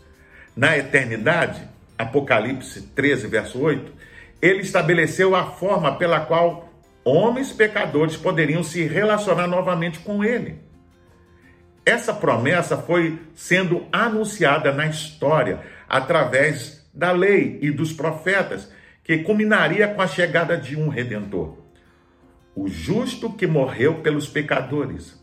Na 0.55 0.77
eternidade, 0.77 1.67
Apocalipse 1.97 2.81
13, 2.95 3.27
verso 3.27 3.59
8, 3.59 3.91
ele 4.41 4.61
estabeleceu 4.61 5.35
a 5.35 5.45
forma 5.51 5.97
pela 5.97 6.19
qual 6.19 6.69
homens 7.03 7.51
pecadores 7.51 8.15
poderiam 8.15 8.63
se 8.63 8.83
relacionar 8.83 9.47
novamente 9.47 9.99
com 9.99 10.23
ele. 10.23 10.59
Essa 11.83 12.13
promessa 12.13 12.77
foi 12.77 13.19
sendo 13.33 13.87
anunciada 13.91 14.71
na 14.71 14.85
história 14.85 15.61
através 15.89 16.87
da 16.93 17.11
lei 17.11 17.57
e 17.61 17.71
dos 17.71 17.91
profetas 17.91 18.71
que 19.03 19.19
culminaria 19.19 19.87
com 19.87 20.01
a 20.01 20.07
chegada 20.07 20.57
de 20.57 20.75
um 20.75 20.89
redentor, 20.89 21.57
o 22.55 22.67
justo 22.67 23.31
que 23.31 23.47
morreu 23.47 23.95
pelos 23.95 24.27
pecadores. 24.27 25.19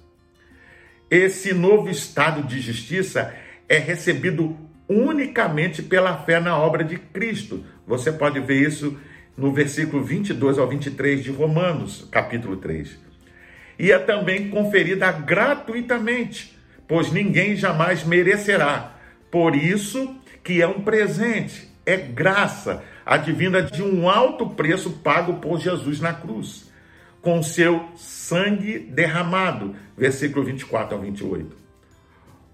Esse 1.11 1.55
novo 1.55 1.89
estado 1.89 2.43
de 2.43 2.61
justiça 2.61 3.35
é 3.69 3.79
recebido 3.79 4.57
unicamente 4.89 5.83
pela 5.83 6.17
fé 6.19 6.41
na 6.41 6.57
obra 6.57 6.83
de 6.83 6.97
Cristo. 6.97 7.65
Você 7.87 8.11
pode 8.11 8.41
ver 8.41 8.67
isso 8.67 8.99
no 9.37 9.53
versículo 9.53 10.03
22 10.03 10.59
ao 10.59 10.67
23 10.67 11.23
de 11.23 11.31
Romanos, 11.31 12.09
capítulo 12.11 12.57
3. 12.57 12.99
e 13.79 13.93
é 13.93 13.99
também 13.99 14.51
conferida 14.51 15.13
gratuitamente, 15.13 16.59
pois 16.89 17.13
ninguém 17.13 17.55
jamais 17.55 18.03
merecerá. 18.03 18.99
Por 19.31 19.55
isso 19.55 20.17
que 20.43 20.61
é 20.61 20.67
um 20.67 20.81
presente, 20.81 21.68
é 21.89 21.97
graça, 21.97 22.85
advinda 23.07 23.63
de 23.63 23.83
um 23.83 24.11
alto 24.11 24.51
preço 24.51 24.91
pago 24.91 25.37
por 25.37 25.59
Jesus 25.59 26.01
na 26.01 26.13
cruz, 26.13 26.71
com 27.23 27.43
seu 27.43 27.89
sangue 27.97 28.79
derramado. 28.79 29.75
Versículo 29.97 30.45
24 30.45 30.95
ao 30.95 31.01
28. 31.01 31.57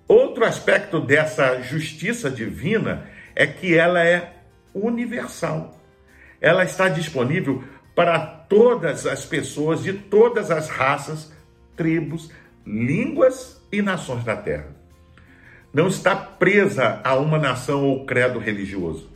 Outro 0.06 0.44
aspecto 0.44 1.00
dessa 1.00 1.60
justiça 1.62 2.30
divina 2.30 3.08
é 3.34 3.44
que 3.44 3.76
ela 3.76 4.06
é 4.06 4.34
universal. 4.72 5.80
Ela 6.40 6.62
está 6.62 6.88
disponível 6.88 7.64
para 7.92 8.20
todas 8.20 9.04
as 9.04 9.24
pessoas 9.24 9.82
de 9.82 9.94
todas 9.94 10.52
as 10.52 10.68
raças, 10.68 11.32
tribos, 11.74 12.30
línguas 12.64 13.60
e 13.72 13.82
nações 13.82 14.22
da 14.22 14.36
terra. 14.36 14.68
Não 15.72 15.88
está 15.88 16.14
presa 16.14 17.00
a 17.02 17.16
uma 17.16 17.36
nação 17.36 17.84
ou 17.84 18.06
credo 18.06 18.38
religioso. 18.38 19.13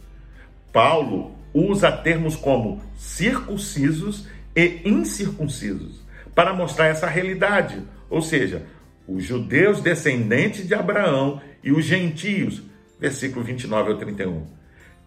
Paulo 0.72 1.32
usa 1.52 1.90
termos 1.90 2.36
como 2.36 2.82
circuncisos 2.96 4.26
e 4.54 4.80
incircuncisos 4.84 6.02
para 6.34 6.52
mostrar 6.52 6.86
essa 6.86 7.06
realidade, 7.06 7.82
ou 8.08 8.22
seja, 8.22 8.66
os 9.06 9.24
judeus 9.24 9.80
descendentes 9.80 10.66
de 10.66 10.74
Abraão 10.74 11.40
e 11.64 11.72
os 11.72 11.84
gentios, 11.84 12.62
versículo 13.00 13.44
29 13.44 13.92
ao 13.92 13.98
31. 13.98 14.46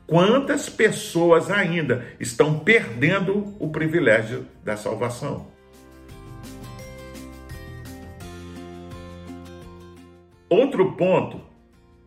Quantas 0.07 0.67
pessoas 0.67 1.49
ainda 1.49 2.05
estão 2.19 2.59
perdendo 2.59 3.55
o 3.59 3.69
privilégio 3.69 4.45
da 4.63 4.75
salvação? 4.75 5.47
Outro 10.49 10.97
ponto 10.97 11.50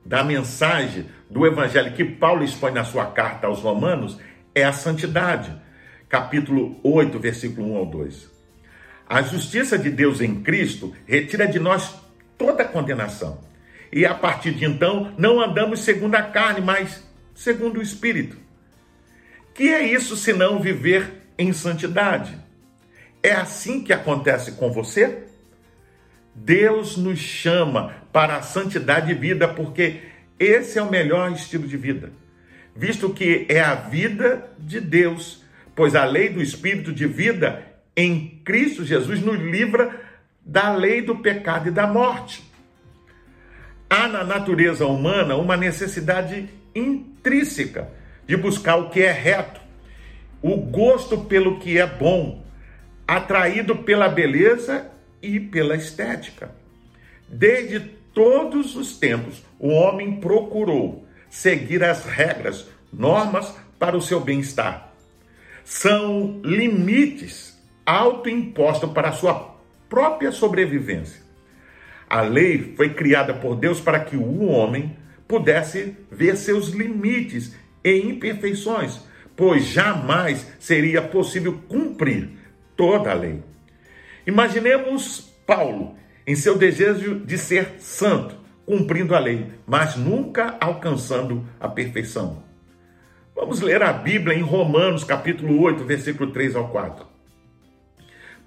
da 0.05 0.23
mensagem 0.23 1.07
do 1.31 1.47
evangelho 1.47 1.93
que 1.93 2.05
Paulo 2.05 2.45
expõe 2.45 2.73
na 2.73 2.85
sua 2.85 3.07
carta 3.07 3.47
aos 3.47 3.61
Romanos 3.61 4.19
é 4.55 4.65
a 4.65 4.73
santidade. 4.73 5.55
Capítulo 6.09 6.79
8, 6.83 7.19
versículo 7.19 7.73
1 7.73 7.77
ao 7.77 7.87
2. 7.87 8.31
A 9.09 9.23
justiça 9.23 9.79
de 9.79 9.91
Deus 9.91 10.21
em 10.21 10.43
Cristo 10.43 10.95
retira 11.07 11.47
de 11.47 11.59
nós 11.59 11.95
toda 12.39 12.65
condenação. 12.65 13.41
E 13.93 14.05
a 14.05 14.15
partir 14.15 14.53
de 14.53 14.65
então, 14.65 15.13
não 15.17 15.41
andamos 15.41 15.81
segundo 15.81 16.15
a 16.15 16.23
carne, 16.23 16.61
mas 16.61 17.03
segundo 17.35 17.79
o 17.79 17.83
Espírito. 17.83 18.37
Que 19.55 19.69
é 19.69 19.83
isso 19.83 20.17
senão 20.17 20.61
viver 20.61 21.29
em 21.39 21.53
santidade? 21.53 22.37
É 23.23 23.33
assim 23.33 23.83
que 23.83 23.93
acontece 23.93 24.53
com 24.53 24.71
você? 24.71 25.25
Deus 26.35 26.97
nos 26.97 27.19
chama 27.19 27.95
para 28.15 28.37
a 28.37 28.43
santidade 28.43 29.09
de 29.09 29.15
vida 29.15 29.49
porque 29.49 30.03
esse 30.39 30.79
é 30.79 30.83
o 30.83 30.89
melhor 30.89 31.33
estilo 31.33 31.67
de 31.67 31.77
vida, 31.77 32.13
visto 32.77 33.11
que 33.11 33.45
é 33.49 33.59
a 33.59 33.75
vida 33.75 34.53
de 34.57 34.81
Deus, 34.81 35.43
pois 35.75 35.97
a 35.97 36.05
lei 36.05 36.29
do 36.29 36.41
Espírito 36.41 36.93
de 36.93 37.09
vida 37.09 37.67
em 37.97 38.41
Cristo 38.45 38.85
Jesus 38.85 39.21
nos 39.21 39.41
livra 39.41 40.01
da 40.47 40.73
lei 40.73 41.03
do 41.03 41.17
pecado 41.17 41.67
e 41.67 41.73
da 41.73 41.89
morte. 41.89 42.49
Há 43.91 44.07
na 44.07 44.23
natureza 44.23 44.87
humana 44.87 45.35
uma 45.35 45.57
necessidade 45.57 46.49
intrínseca 46.73 47.89
de 48.29 48.37
buscar 48.37 48.77
o 48.77 48.91
que 48.91 49.03
é 49.03 49.11
reto, 49.11 49.61
o 50.41 50.57
gosto 50.57 51.19
pelo 51.19 51.59
que 51.59 51.79
é 51.79 51.87
bom, 51.87 52.45
atraído 53.09 53.75
pela 53.75 54.09
beleza 54.09 54.89
e 55.21 55.41
pela 55.41 55.75
estética. 55.75 56.53
Desde 57.29 58.04
todos 58.15 58.77
os 58.77 58.97
tempos, 58.97 59.43
o 59.59 59.69
homem 59.69 60.21
procurou 60.21 61.05
seguir 61.29 61.83
as 61.83 62.07
regras, 62.07 62.67
normas 62.93 63.55
para 63.79 63.97
o 63.97 64.01
seu 64.01 64.21
bem-estar. 64.21 64.93
São 65.65 66.41
limites 66.45 67.61
autoimpostos 67.85 68.91
para 68.93 69.09
a 69.09 69.13
sua 69.13 69.57
própria 69.89 70.31
sobrevivência. 70.31 71.23
A 72.09 72.21
lei 72.21 72.75
foi 72.77 72.95
criada 72.95 73.35
por 73.35 73.57
Deus 73.57 73.81
para 73.81 74.01
que 74.01 74.17
o 74.17 74.45
homem 74.47 74.97
pudesse 75.27 75.97
ver 76.11 76.37
seus 76.37 76.69
limites 76.69 77.57
e 77.83 77.99
imperfeições, 77.99 79.01
pois 79.35 79.65
jamais 79.65 80.47
seria 80.61 81.03
possível 81.03 81.61
cumprir 81.69 82.31
toda 82.77 83.11
a 83.11 83.15
lei. 83.15 83.43
Imaginemos 84.27 85.33
Paulo 85.47 85.97
em 86.27 86.35
seu 86.35 86.57
desejo 86.57 87.21
de 87.21 87.37
ser 87.37 87.77
santo, 87.79 88.37
cumprindo 88.65 89.15
a 89.15 89.19
lei, 89.19 89.47
mas 89.67 89.97
nunca 89.97 90.57
alcançando 90.61 91.47
a 91.61 91.69
perfeição. 91.69 92.43
Vamos 93.35 93.61
ler 93.61 93.83
a 93.83 93.93
Bíblia 93.93 94.37
em 94.37 94.43
Romanos, 94.43 95.05
capítulo 95.05 95.61
8, 95.61 95.85
versículo 95.85 96.31
3 96.31 96.57
ao 96.57 96.69
4. 96.69 97.05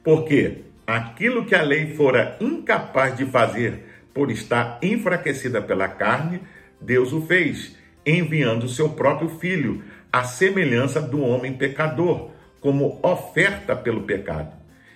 Porque 0.04 0.64
aquilo 0.88 1.46
que 1.46 1.54
a 1.54 1.62
lei 1.62 1.94
fora 1.96 2.38
incapaz 2.40 3.18
de 3.18 3.26
fazer 3.26 3.84
por 4.14 4.32
estar 4.32 4.80
enfraquecida 4.82 5.62
pela 5.62 5.88
carne, 5.88 6.42
Deus 6.82 7.12
o 7.14 7.22
fez, 7.22 7.76
enviando 8.06 8.70
seu 8.70 8.90
próprio 8.90 9.30
filho, 9.38 9.84
à 10.12 10.24
semelhança 10.24 11.02
do 11.02 11.22
homem 11.22 11.54
pecador, 11.54 12.32
como 12.62 13.00
oferta 13.04 13.76
pelo 13.76 14.04
pecado. 14.04 14.56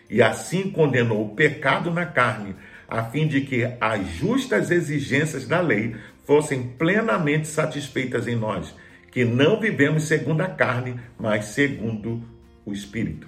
E 0.09 0.21
assim 0.21 0.71
condenou 0.71 1.25
o 1.25 1.35
pecado 1.35 1.91
na 1.91 2.05
carne, 2.05 2.55
a 2.91 3.05
fim 3.05 3.25
de 3.25 3.39
que 3.39 3.63
as 3.79 4.05
justas 4.05 4.69
exigências 4.69 5.47
da 5.47 5.61
lei 5.61 5.95
fossem 6.25 6.63
plenamente 6.77 7.47
satisfeitas 7.47 8.27
em 8.27 8.35
nós, 8.35 8.75
que 9.09 9.23
não 9.23 9.61
vivemos 9.61 10.03
segundo 10.03 10.41
a 10.41 10.49
carne, 10.49 10.99
mas 11.17 11.45
segundo 11.45 12.21
o 12.65 12.73
Espírito. 12.73 13.27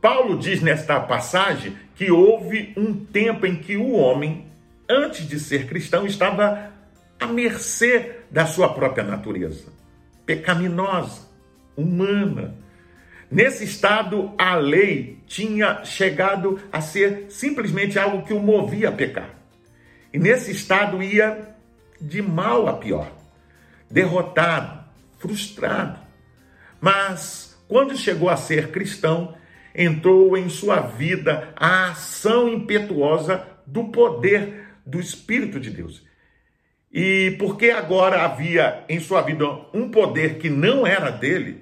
Paulo 0.00 0.38
diz 0.38 0.62
nesta 0.62 1.00
passagem 1.00 1.76
que 1.96 2.12
houve 2.12 2.72
um 2.76 2.94
tempo 2.94 3.46
em 3.46 3.56
que 3.56 3.76
o 3.76 3.94
homem, 3.94 4.46
antes 4.88 5.28
de 5.28 5.40
ser 5.40 5.66
cristão, 5.66 6.06
estava 6.06 6.70
à 7.18 7.26
mercê 7.26 8.12
da 8.30 8.46
sua 8.46 8.72
própria 8.72 9.02
natureza, 9.02 9.72
pecaminosa, 10.24 11.28
humana. 11.76 12.54
Nesse 13.32 13.64
estado, 13.64 14.34
a 14.36 14.56
lei 14.56 15.16
tinha 15.26 15.82
chegado 15.86 16.60
a 16.70 16.82
ser 16.82 17.30
simplesmente 17.30 17.98
algo 17.98 18.26
que 18.26 18.34
o 18.34 18.38
movia 18.38 18.90
a 18.90 18.92
pecar. 18.92 19.30
E 20.12 20.18
nesse 20.18 20.50
estado 20.50 21.02
ia 21.02 21.56
de 21.98 22.20
mal 22.20 22.68
a 22.68 22.74
pior, 22.74 23.10
derrotado, 23.90 24.84
frustrado. 25.18 25.98
Mas 26.78 27.58
quando 27.66 27.96
chegou 27.96 28.28
a 28.28 28.36
ser 28.36 28.70
cristão, 28.70 29.34
entrou 29.74 30.36
em 30.36 30.50
sua 30.50 30.80
vida 30.80 31.54
a 31.56 31.92
ação 31.92 32.50
impetuosa 32.50 33.46
do 33.66 33.84
poder 33.84 34.66
do 34.84 35.00
Espírito 35.00 35.58
de 35.58 35.70
Deus. 35.70 36.06
E 36.92 37.34
porque 37.38 37.70
agora 37.70 38.26
havia 38.26 38.84
em 38.90 39.00
sua 39.00 39.22
vida 39.22 39.46
um 39.72 39.90
poder 39.90 40.36
que 40.36 40.50
não 40.50 40.86
era 40.86 41.08
dele, 41.08 41.61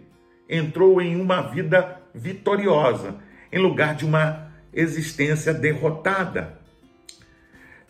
entrou 0.51 1.01
em 1.01 1.19
uma 1.19 1.41
vida 1.41 2.01
vitoriosa, 2.13 3.15
em 3.53 3.59
lugar 3.59 3.95
de 3.95 4.05
uma 4.05 4.51
existência 4.75 5.55
derrotada. 5.55 6.59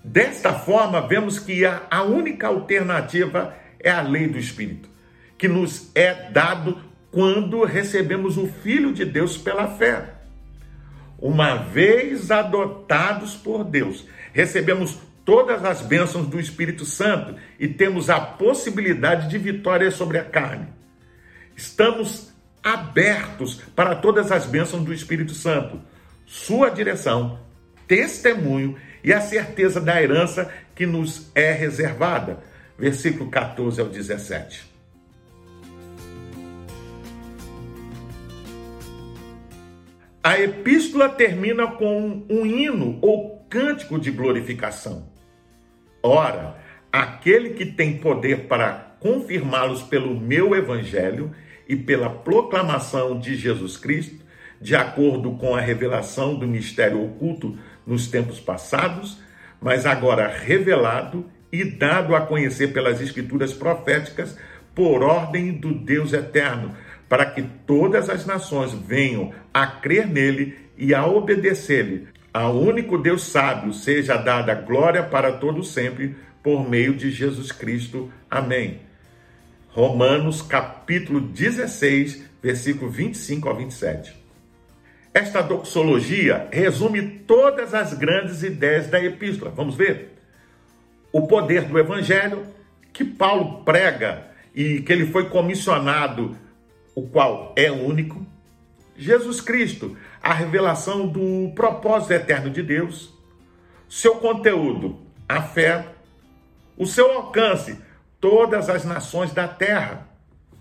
Desta 0.05 0.53
forma, 0.53 1.07
vemos 1.07 1.39
que 1.39 1.65
a, 1.65 1.83
a 1.91 2.03
única 2.03 2.47
alternativa 2.47 3.55
é 3.79 3.91
a 3.91 4.03
lei 4.03 4.29
do 4.29 4.39
Espírito, 4.39 4.89
que 5.39 5.49
nos 5.49 5.91
é 5.95 6.31
dado 6.31 6.79
quando 7.11 7.65
recebemos 7.65 8.37
o 8.37 8.47
Filho 8.47 8.93
de 8.93 9.05
Deus 9.05 9.37
pela 9.37 9.67
fé. 9.77 10.15
Uma 11.19 11.57
vez 11.57 12.31
adotados 12.31 13.35
por 13.35 13.65
Deus, 13.65 14.07
recebemos 14.33 14.99
todas 15.25 15.65
as 15.65 15.83
bênçãos 15.83 16.27
do 16.27 16.41
Espírito 16.41 16.85
Santo 16.85 17.35
e 17.59 17.69
temos 17.69 18.09
a 18.09 18.21
possibilidade 18.21 19.29
de 19.29 19.37
vitória 19.37 19.91
sobre 19.91 20.19
a 20.19 20.25
carne. 20.25 20.69
Estamos 21.55 22.30
abertos 22.63 23.55
para 23.75 23.95
todas 23.95 24.31
as 24.31 24.47
bênçãos 24.47 24.85
do 24.85 24.93
Espírito 24.93 25.35
Santo, 25.35 25.81
sua 26.27 26.69
direção, 26.69 27.39
testemunho 27.87 28.77
e 29.03 29.13
a 29.13 29.21
certeza 29.21 29.81
da 29.81 30.01
herança 30.01 30.53
que 30.75 30.87
nos 30.87 31.31
é 31.35 31.53
reservada. 31.53 32.43
Versículo 32.79 33.31
14 33.31 33.81
ao 33.81 33.89
17. 33.89 34.71
A 40.23 40.39
epístola 40.39 41.09
termina 41.09 41.67
com 41.67 42.25
um 42.29 42.45
hino 42.45 42.99
ou 43.01 43.45
cântico 43.49 43.99
de 43.99 44.11
glorificação. 44.11 45.09
Ora, 46.03 46.57
aquele 46.93 47.51
que 47.51 47.65
tem 47.65 47.99
poder 47.99 48.47
para 48.47 48.97
confirmá-los 49.01 49.83
pelo 49.83 50.19
meu 50.19 50.55
evangelho 50.55 51.35
e 51.71 51.77
pela 51.77 52.11
proclamação 52.11 53.17
de 53.17 53.37
Jesus 53.37 53.77
Cristo, 53.77 54.17
de 54.61 54.75
acordo 54.75 55.37
com 55.37 55.55
a 55.55 55.61
revelação 55.61 56.35
do 56.35 56.45
mistério 56.45 57.01
oculto 57.01 57.57
nos 57.87 58.09
tempos 58.09 58.41
passados, 58.41 59.21
mas 59.63 59.87
agora 59.87 60.27
revelado 60.27 61.25
e 61.53 61.65
dado 61.65 62.17
a 62.17 62.23
conhecer 62.23 62.73
pelas 62.73 63.01
escrituras 63.01 63.53
proféticas 63.53 64.37
por 64.75 65.05
ordem 65.05 65.53
do 65.53 65.73
Deus 65.73 66.13
eterno, 66.13 66.75
para 67.09 67.25
que 67.25 67.43
todas 67.65 68.11
as 68.11 68.27
nações 68.27 68.73
venham 68.73 69.33
a 69.55 69.65
crer 69.65 70.09
nele 70.09 70.59
e 70.77 70.93
a 70.93 71.07
obedecer-lhe. 71.07 72.09
Ao 72.35 72.59
único 72.59 72.99
Deus 72.99 73.23
sábio 73.23 73.73
seja 73.73 74.17
dada 74.17 74.55
glória 74.55 75.05
para 75.05 75.31
todo 75.35 75.63
sempre 75.63 76.17
por 76.43 76.69
meio 76.69 76.95
de 76.95 77.13
Jesus 77.13 77.53
Cristo. 77.53 78.11
Amém. 78.29 78.90
Romanos 79.73 80.43
capítulo 80.43 81.21
16, 81.21 82.25
versículo 82.43 82.91
25 82.91 83.49
ao 83.49 83.57
27. 83.57 84.19
Esta 85.15 85.43
doxologia 85.43 86.49
resume 86.51 87.03
todas 87.27 87.73
as 87.73 87.95
grandes 87.95 88.43
ideias 88.43 88.89
da 88.89 89.03
epístola. 89.03 89.53
Vamos 89.53 89.77
ver? 89.77 90.19
O 91.13 91.29
poder 91.29 91.67
do 91.67 91.79
evangelho 91.79 92.47
que 92.93 93.05
Paulo 93.05 93.63
prega 93.63 94.27
e 94.53 94.81
que 94.81 94.93
ele 94.93 95.07
foi 95.07 95.29
comissionado, 95.29 96.37
o 96.93 97.03
qual 97.03 97.55
é 97.57 97.71
único. 97.71 98.27
Jesus 98.97 99.41
Cristo, 99.41 99.97
a 100.21 100.35
revelação 100.35 101.07
do 101.07 101.53
propósito 101.55 102.13
eterno 102.13 102.51
de 102.51 102.63
Deus. 102.63 103.15
Seu 103.89 104.17
conteúdo, 104.17 104.99
a 105.29 105.41
fé. 105.43 105.87
O 106.77 106.87
seu 106.87 107.13
alcance, 107.13 107.79
todas 108.21 108.69
as 108.69 108.85
nações 108.85 109.33
da 109.33 109.49
terra. 109.49 110.07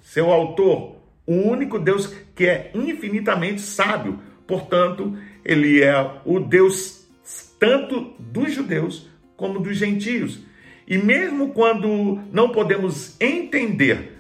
Seu 0.02 0.32
autor, 0.32 0.95
o 1.28 1.34
único 1.34 1.78
Deus 1.78 2.08
que 2.34 2.48
é 2.48 2.72
infinitamente 2.74 3.62
sábio. 3.62 4.19
Portanto, 4.48 5.15
ele 5.43 5.84
é 5.84 5.93
o 6.26 6.39
Deus 6.39 7.08
tanto 7.60 8.13
dos 8.17 8.54
judeus 8.54 9.08
como 9.36 9.60
dos 9.60 9.78
gentios. 9.78 10.39
E 10.88 10.98
mesmo 10.98 11.50
quando 11.50 12.19
não 12.32 12.50
podemos 12.50 13.15
entender 13.19 14.17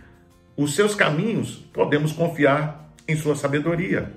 os 0.55 0.75
seus 0.75 0.93
caminhos, 0.93 1.55
podemos 1.73 2.11
confiar 2.11 2.93
em 3.07 3.15
sua 3.15 3.35
sabedoria. 3.35 4.13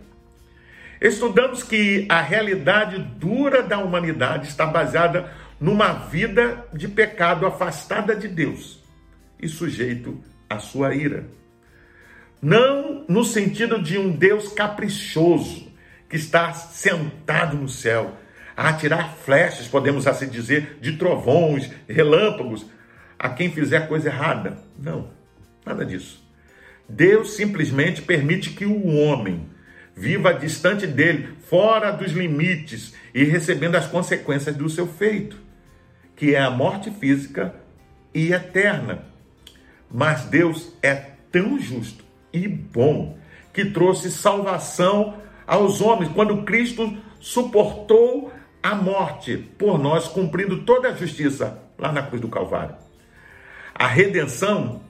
Estudamos 1.00 1.62
que 1.62 2.06
a 2.08 2.20
realidade 2.20 2.98
dura 2.98 3.62
da 3.62 3.78
humanidade 3.78 4.48
está 4.48 4.66
baseada 4.66 5.32
numa 5.58 5.92
vida 5.92 6.66
de 6.72 6.88
pecado 6.88 7.46
afastada 7.46 8.14
de 8.14 8.28
Deus 8.28 8.81
e 9.42 9.48
sujeito 9.48 10.22
à 10.48 10.58
sua 10.58 10.94
ira. 10.94 11.26
Não 12.40 13.04
no 13.08 13.24
sentido 13.24 13.82
de 13.82 13.98
um 13.98 14.10
Deus 14.10 14.48
caprichoso 14.52 15.70
que 16.08 16.16
está 16.16 16.52
sentado 16.52 17.56
no 17.56 17.68
céu 17.68 18.16
a 18.56 18.68
atirar 18.68 19.16
flechas, 19.16 19.66
podemos 19.66 20.06
assim 20.06 20.28
dizer, 20.28 20.78
de 20.80 20.96
trovões, 20.96 21.70
relâmpagos 21.88 22.66
a 23.18 23.28
quem 23.28 23.50
fizer 23.50 23.88
coisa 23.88 24.08
errada. 24.08 24.58
Não, 24.78 25.10
nada 25.64 25.84
disso. 25.84 26.22
Deus 26.88 27.34
simplesmente 27.34 28.02
permite 28.02 28.50
que 28.50 28.66
o 28.66 28.86
homem 28.88 29.48
viva 29.94 30.34
distante 30.34 30.86
dele, 30.86 31.36
fora 31.48 31.90
dos 31.90 32.12
limites 32.12 32.94
e 33.14 33.24
recebendo 33.24 33.76
as 33.76 33.86
consequências 33.86 34.56
do 34.56 34.68
seu 34.68 34.86
feito, 34.86 35.38
que 36.16 36.34
é 36.34 36.40
a 36.40 36.50
morte 36.50 36.90
física 36.90 37.54
e 38.14 38.32
eterna. 38.32 39.11
Mas 39.92 40.22
Deus 40.24 40.72
é 40.82 40.94
tão 41.30 41.58
justo 41.58 42.04
e 42.32 42.48
bom 42.48 43.18
que 43.52 43.66
trouxe 43.66 44.10
salvação 44.10 45.18
aos 45.46 45.80
homens 45.80 46.10
quando 46.12 46.44
Cristo 46.44 46.96
suportou 47.20 48.32
a 48.62 48.74
morte 48.74 49.36
por 49.58 49.78
nós, 49.78 50.08
cumprindo 50.08 50.62
toda 50.62 50.88
a 50.88 50.94
justiça 50.94 51.58
lá 51.76 51.92
na 51.92 52.02
cruz 52.02 52.20
do 52.22 52.28
Calvário. 52.28 52.76
A 53.74 53.86
redenção 53.86 54.80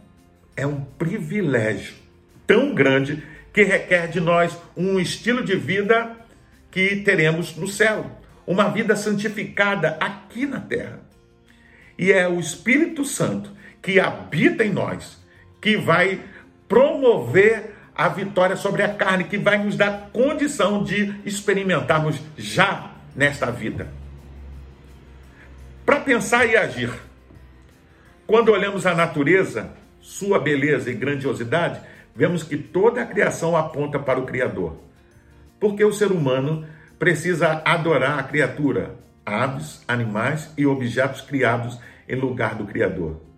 é 0.57 0.67
um 0.67 0.83
privilégio 0.83 1.95
tão 2.47 2.75
grande 2.75 3.23
que 3.53 3.63
requer 3.63 4.09
de 4.09 4.21
nós 4.21 4.57
um 4.77 5.01
estilo 5.01 5.45
de 5.45 5.57
vida 5.57 6.17
que 6.71 6.97
teremos 6.97 7.57
no 7.57 7.67
céu, 7.67 8.11
uma 8.47 8.69
vida 8.69 8.95
santificada 8.95 9.97
aqui 10.01 10.47
na 10.47 10.61
terra. 10.61 11.01
E 11.99 12.13
é 12.13 12.29
o 12.29 12.39
Espírito 12.41 13.05
Santo 13.05 13.51
que 13.83 13.99
habita 13.99 14.65
em 14.65 14.73
nós 14.73 15.21
que 15.61 15.77
vai 15.77 16.21
promover 16.69 17.75
a 17.95 18.09
vitória 18.09 18.57
sobre 18.57 18.83
a 18.83 18.95
carne, 18.95 19.25
que 19.25 19.37
vai 19.37 19.59
nos 19.59 19.77
dar 19.77 20.11
condição 20.13 20.83
de 20.83 21.15
experimentarmos 21.25 22.19
já 22.37 22.93
nesta 23.15 23.51
vida. 23.51 23.89
Para 25.85 26.01
pensar 26.01 26.47
e 26.47 26.57
agir. 26.57 26.91
Quando 28.27 28.51
olhamos 28.51 28.87
a 28.87 28.95
natureza, 28.95 29.71
sua 30.01 30.39
beleza 30.39 30.91
e 30.91 30.95
grandiosidade, 30.95 31.81
vemos 32.15 32.43
que 32.43 32.57
toda 32.57 33.03
a 33.03 33.07
criação 33.07 33.57
aponta 33.57 33.99
para 33.99 34.19
o 34.19 34.27
Criador. 34.27 34.79
Porque 35.61 35.85
o 35.85 35.93
ser 35.93 36.11
humano 36.11 36.67
precisa 36.99 37.63
adorar 37.65 38.19
a 38.19 38.23
criatura, 38.23 38.97
aves, 39.27 39.83
animais 39.87 40.51
e 40.57 40.67
objetos 40.67 41.21
criados 41.21 41.79
em 42.09 42.17
lugar 42.17 42.55
do 42.55 42.65
Criador. 42.65 43.32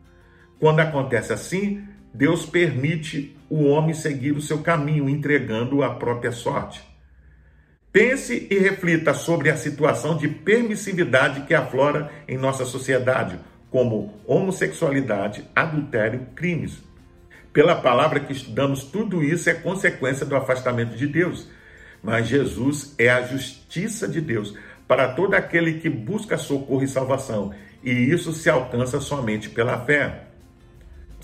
Quando 0.64 0.80
acontece 0.80 1.30
assim, 1.30 1.86
Deus 2.14 2.46
permite 2.46 3.36
o 3.50 3.64
homem 3.64 3.92
seguir 3.92 4.32
o 4.32 4.40
seu 4.40 4.60
caminho, 4.62 5.10
entregando 5.10 5.82
a 5.82 5.90
própria 5.90 6.32
sorte. 6.32 6.82
Pense 7.92 8.48
e 8.50 8.58
reflita 8.58 9.12
sobre 9.12 9.50
a 9.50 9.58
situação 9.58 10.16
de 10.16 10.26
permissividade 10.26 11.42
que 11.42 11.52
aflora 11.52 12.10
em 12.26 12.38
nossa 12.38 12.64
sociedade, 12.64 13.38
como 13.70 14.14
homossexualidade, 14.26 15.44
adultério, 15.54 16.28
crimes. 16.34 16.82
Pela 17.52 17.76
palavra 17.76 18.20
que 18.20 18.32
estudamos, 18.32 18.84
tudo 18.84 19.22
isso 19.22 19.50
é 19.50 19.52
consequência 19.52 20.24
do 20.24 20.34
afastamento 20.34 20.96
de 20.96 21.06
Deus. 21.06 21.46
Mas 22.02 22.26
Jesus 22.26 22.94
é 22.96 23.10
a 23.10 23.20
justiça 23.20 24.08
de 24.08 24.22
Deus 24.22 24.54
para 24.88 25.12
todo 25.12 25.34
aquele 25.34 25.74
que 25.74 25.90
busca 25.90 26.38
socorro 26.38 26.82
e 26.82 26.88
salvação, 26.88 27.52
e 27.82 27.90
isso 27.90 28.32
se 28.32 28.48
alcança 28.48 28.98
somente 28.98 29.50
pela 29.50 29.84
fé. 29.84 30.23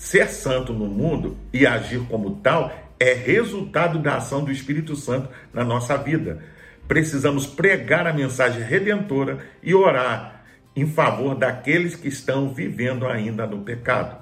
Ser 0.01 0.29
santo 0.29 0.73
no 0.73 0.87
mundo 0.87 1.37
e 1.53 1.63
agir 1.67 1.99
como 2.09 2.37
tal 2.37 2.75
é 2.99 3.13
resultado 3.13 3.99
da 3.99 4.15
ação 4.15 4.43
do 4.43 4.51
Espírito 4.51 4.95
Santo 4.95 5.29
na 5.53 5.63
nossa 5.63 5.95
vida. 5.95 6.43
Precisamos 6.87 7.45
pregar 7.45 8.07
a 8.07 8.11
mensagem 8.11 8.63
redentora 8.63 9.37
e 9.61 9.75
orar 9.75 10.43
em 10.75 10.87
favor 10.87 11.35
daqueles 11.35 11.95
que 11.95 12.07
estão 12.07 12.51
vivendo 12.51 13.05
ainda 13.05 13.45
no 13.45 13.61
pecado. 13.61 14.17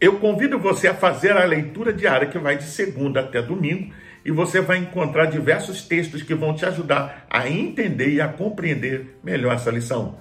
Eu 0.00 0.18
convido 0.18 0.58
você 0.58 0.88
a 0.88 0.94
fazer 0.94 1.36
a 1.36 1.44
leitura 1.44 1.92
diária 1.92 2.26
que 2.26 2.40
vai 2.40 2.56
de 2.56 2.64
segunda 2.64 3.20
até 3.20 3.40
domingo 3.40 3.94
e 4.24 4.32
você 4.32 4.60
vai 4.60 4.78
encontrar 4.78 5.26
diversos 5.26 5.82
textos 5.82 6.24
que 6.24 6.34
vão 6.34 6.56
te 6.56 6.66
ajudar 6.66 7.24
a 7.30 7.48
entender 7.48 8.14
e 8.14 8.20
a 8.20 8.26
compreender 8.26 9.16
melhor 9.22 9.54
essa 9.54 9.70
lição. 9.70 10.18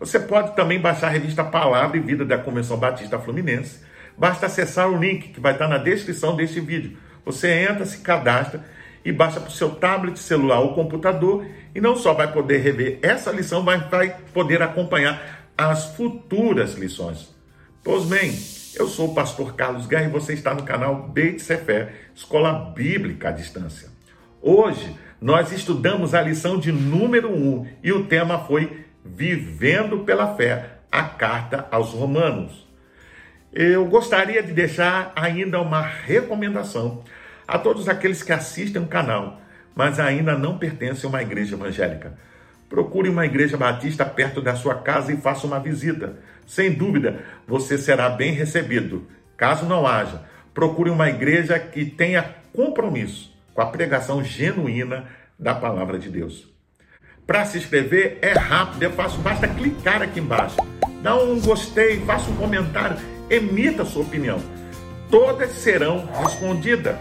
Você 0.00 0.18
pode 0.18 0.56
também 0.56 0.80
baixar 0.80 1.08
a 1.08 1.10
revista 1.10 1.44
Palavra 1.44 1.98
e 1.98 2.00
Vida 2.00 2.24
da 2.24 2.38
Convenção 2.38 2.78
Batista 2.78 3.18
Fluminense. 3.18 3.80
Basta 4.16 4.46
acessar 4.46 4.88
o 4.88 4.98
link 4.98 5.28
que 5.28 5.40
vai 5.40 5.52
estar 5.52 5.68
na 5.68 5.76
descrição 5.76 6.34
deste 6.34 6.58
vídeo. 6.58 6.96
Você 7.22 7.50
entra, 7.52 7.84
se 7.84 7.98
cadastra 7.98 8.64
e 9.04 9.12
baixa 9.12 9.38
para 9.38 9.50
o 9.50 9.52
seu 9.52 9.70
tablet, 9.74 10.18
celular 10.18 10.60
ou 10.60 10.74
computador 10.74 11.44
e 11.74 11.82
não 11.82 11.94
só 11.96 12.14
vai 12.14 12.32
poder 12.32 12.58
rever 12.58 12.98
essa 13.02 13.30
lição, 13.30 13.62
mas 13.62 13.90
vai 13.90 14.16
poder 14.32 14.62
acompanhar 14.62 15.44
as 15.56 15.94
futuras 15.94 16.74
lições. 16.74 17.34
Pois 17.84 18.06
bem, 18.06 18.32
eu 18.76 18.88
sou 18.88 19.10
o 19.10 19.14
pastor 19.14 19.54
Carlos 19.54 19.86
Guerra 19.86 20.06
e 20.06 20.10
você 20.10 20.32
está 20.32 20.54
no 20.54 20.62
canal 20.62 21.08
Beit 21.08 21.42
Sefer, 21.42 21.92
Escola 22.14 22.72
Bíblica 22.74 23.28
à 23.28 23.32
Distância. 23.32 23.90
Hoje 24.40 24.96
nós 25.20 25.52
estudamos 25.52 26.14
a 26.14 26.22
lição 26.22 26.58
de 26.58 26.72
número 26.72 27.30
1 27.30 27.34
um, 27.34 27.66
e 27.82 27.92
o 27.92 28.04
tema 28.04 28.38
foi 28.38 28.88
Vivendo 29.04 30.00
pela 30.00 30.34
Fé, 30.36 30.78
a 30.90 31.02
carta 31.02 31.66
aos 31.70 31.90
Romanos. 31.90 32.66
Eu 33.52 33.86
gostaria 33.86 34.42
de 34.42 34.52
deixar 34.52 35.12
ainda 35.16 35.60
uma 35.60 35.80
recomendação 35.80 37.02
a 37.46 37.58
todos 37.58 37.88
aqueles 37.88 38.22
que 38.22 38.32
assistem 38.32 38.82
o 38.82 38.86
canal, 38.86 39.40
mas 39.74 39.98
ainda 39.98 40.36
não 40.36 40.58
pertencem 40.58 41.06
a 41.06 41.08
uma 41.08 41.22
igreja 41.22 41.56
evangélica. 41.56 42.16
Procure 42.68 43.08
uma 43.08 43.26
igreja 43.26 43.56
batista 43.56 44.04
perto 44.04 44.40
da 44.40 44.54
sua 44.54 44.76
casa 44.76 45.12
e 45.12 45.16
faça 45.16 45.46
uma 45.46 45.58
visita. 45.58 46.16
Sem 46.46 46.72
dúvida, 46.72 47.20
você 47.46 47.76
será 47.76 48.08
bem 48.08 48.32
recebido. 48.32 49.08
Caso 49.36 49.66
não 49.66 49.86
haja, 49.86 50.22
procure 50.52 50.90
uma 50.90 51.08
igreja 51.08 51.58
que 51.58 51.84
tenha 51.84 52.34
compromisso 52.52 53.36
com 53.54 53.62
a 53.62 53.66
pregação 53.66 54.22
genuína 54.22 55.06
da 55.38 55.54
palavra 55.54 55.98
de 55.98 56.10
Deus. 56.10 56.49
Para 57.30 57.44
se 57.44 57.58
inscrever 57.58 58.18
é 58.22 58.32
rápido, 58.32 58.82
é 58.82 58.88
fácil, 58.88 59.20
basta 59.20 59.46
clicar 59.46 60.02
aqui 60.02 60.18
embaixo. 60.18 60.56
Dá 61.00 61.14
um 61.14 61.40
gostei, 61.40 62.00
faça 62.00 62.28
um 62.28 62.34
comentário, 62.34 62.96
emita 63.30 63.84
sua 63.84 64.02
opinião. 64.02 64.40
Todas 65.08 65.52
serão 65.52 66.08
respondidas. 66.20 66.96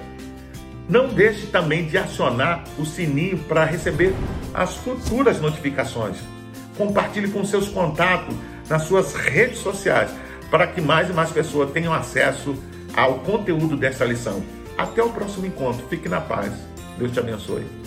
Não 0.87 1.07
deixe 1.07 1.47
também 1.47 1.87
de 1.87 1.97
acionar 1.97 2.63
o 2.77 2.85
sininho 2.85 3.39
para 3.39 3.65
receber 3.65 4.13
as 4.53 4.75
futuras 4.75 5.41
notificações. 5.41 6.17
Compartilhe 6.77 7.31
com 7.31 7.43
seus 7.43 7.67
contatos 7.67 8.35
nas 8.69 8.83
suas 8.83 9.15
redes 9.15 9.57
sociais 9.57 10.11
para 10.51 10.67
que 10.67 10.79
mais 10.79 11.09
e 11.09 11.13
mais 11.13 11.31
pessoas 11.31 11.71
tenham 11.71 11.91
acesso 11.91 12.55
ao 12.95 13.15
conteúdo 13.21 13.75
desta 13.75 14.05
lição. 14.05 14.43
Até 14.77 15.01
o 15.01 15.09
próximo 15.09 15.47
encontro. 15.47 15.87
Fique 15.87 16.07
na 16.07 16.21
paz. 16.21 16.53
Deus 16.99 17.11
te 17.11 17.19
abençoe. 17.19 17.78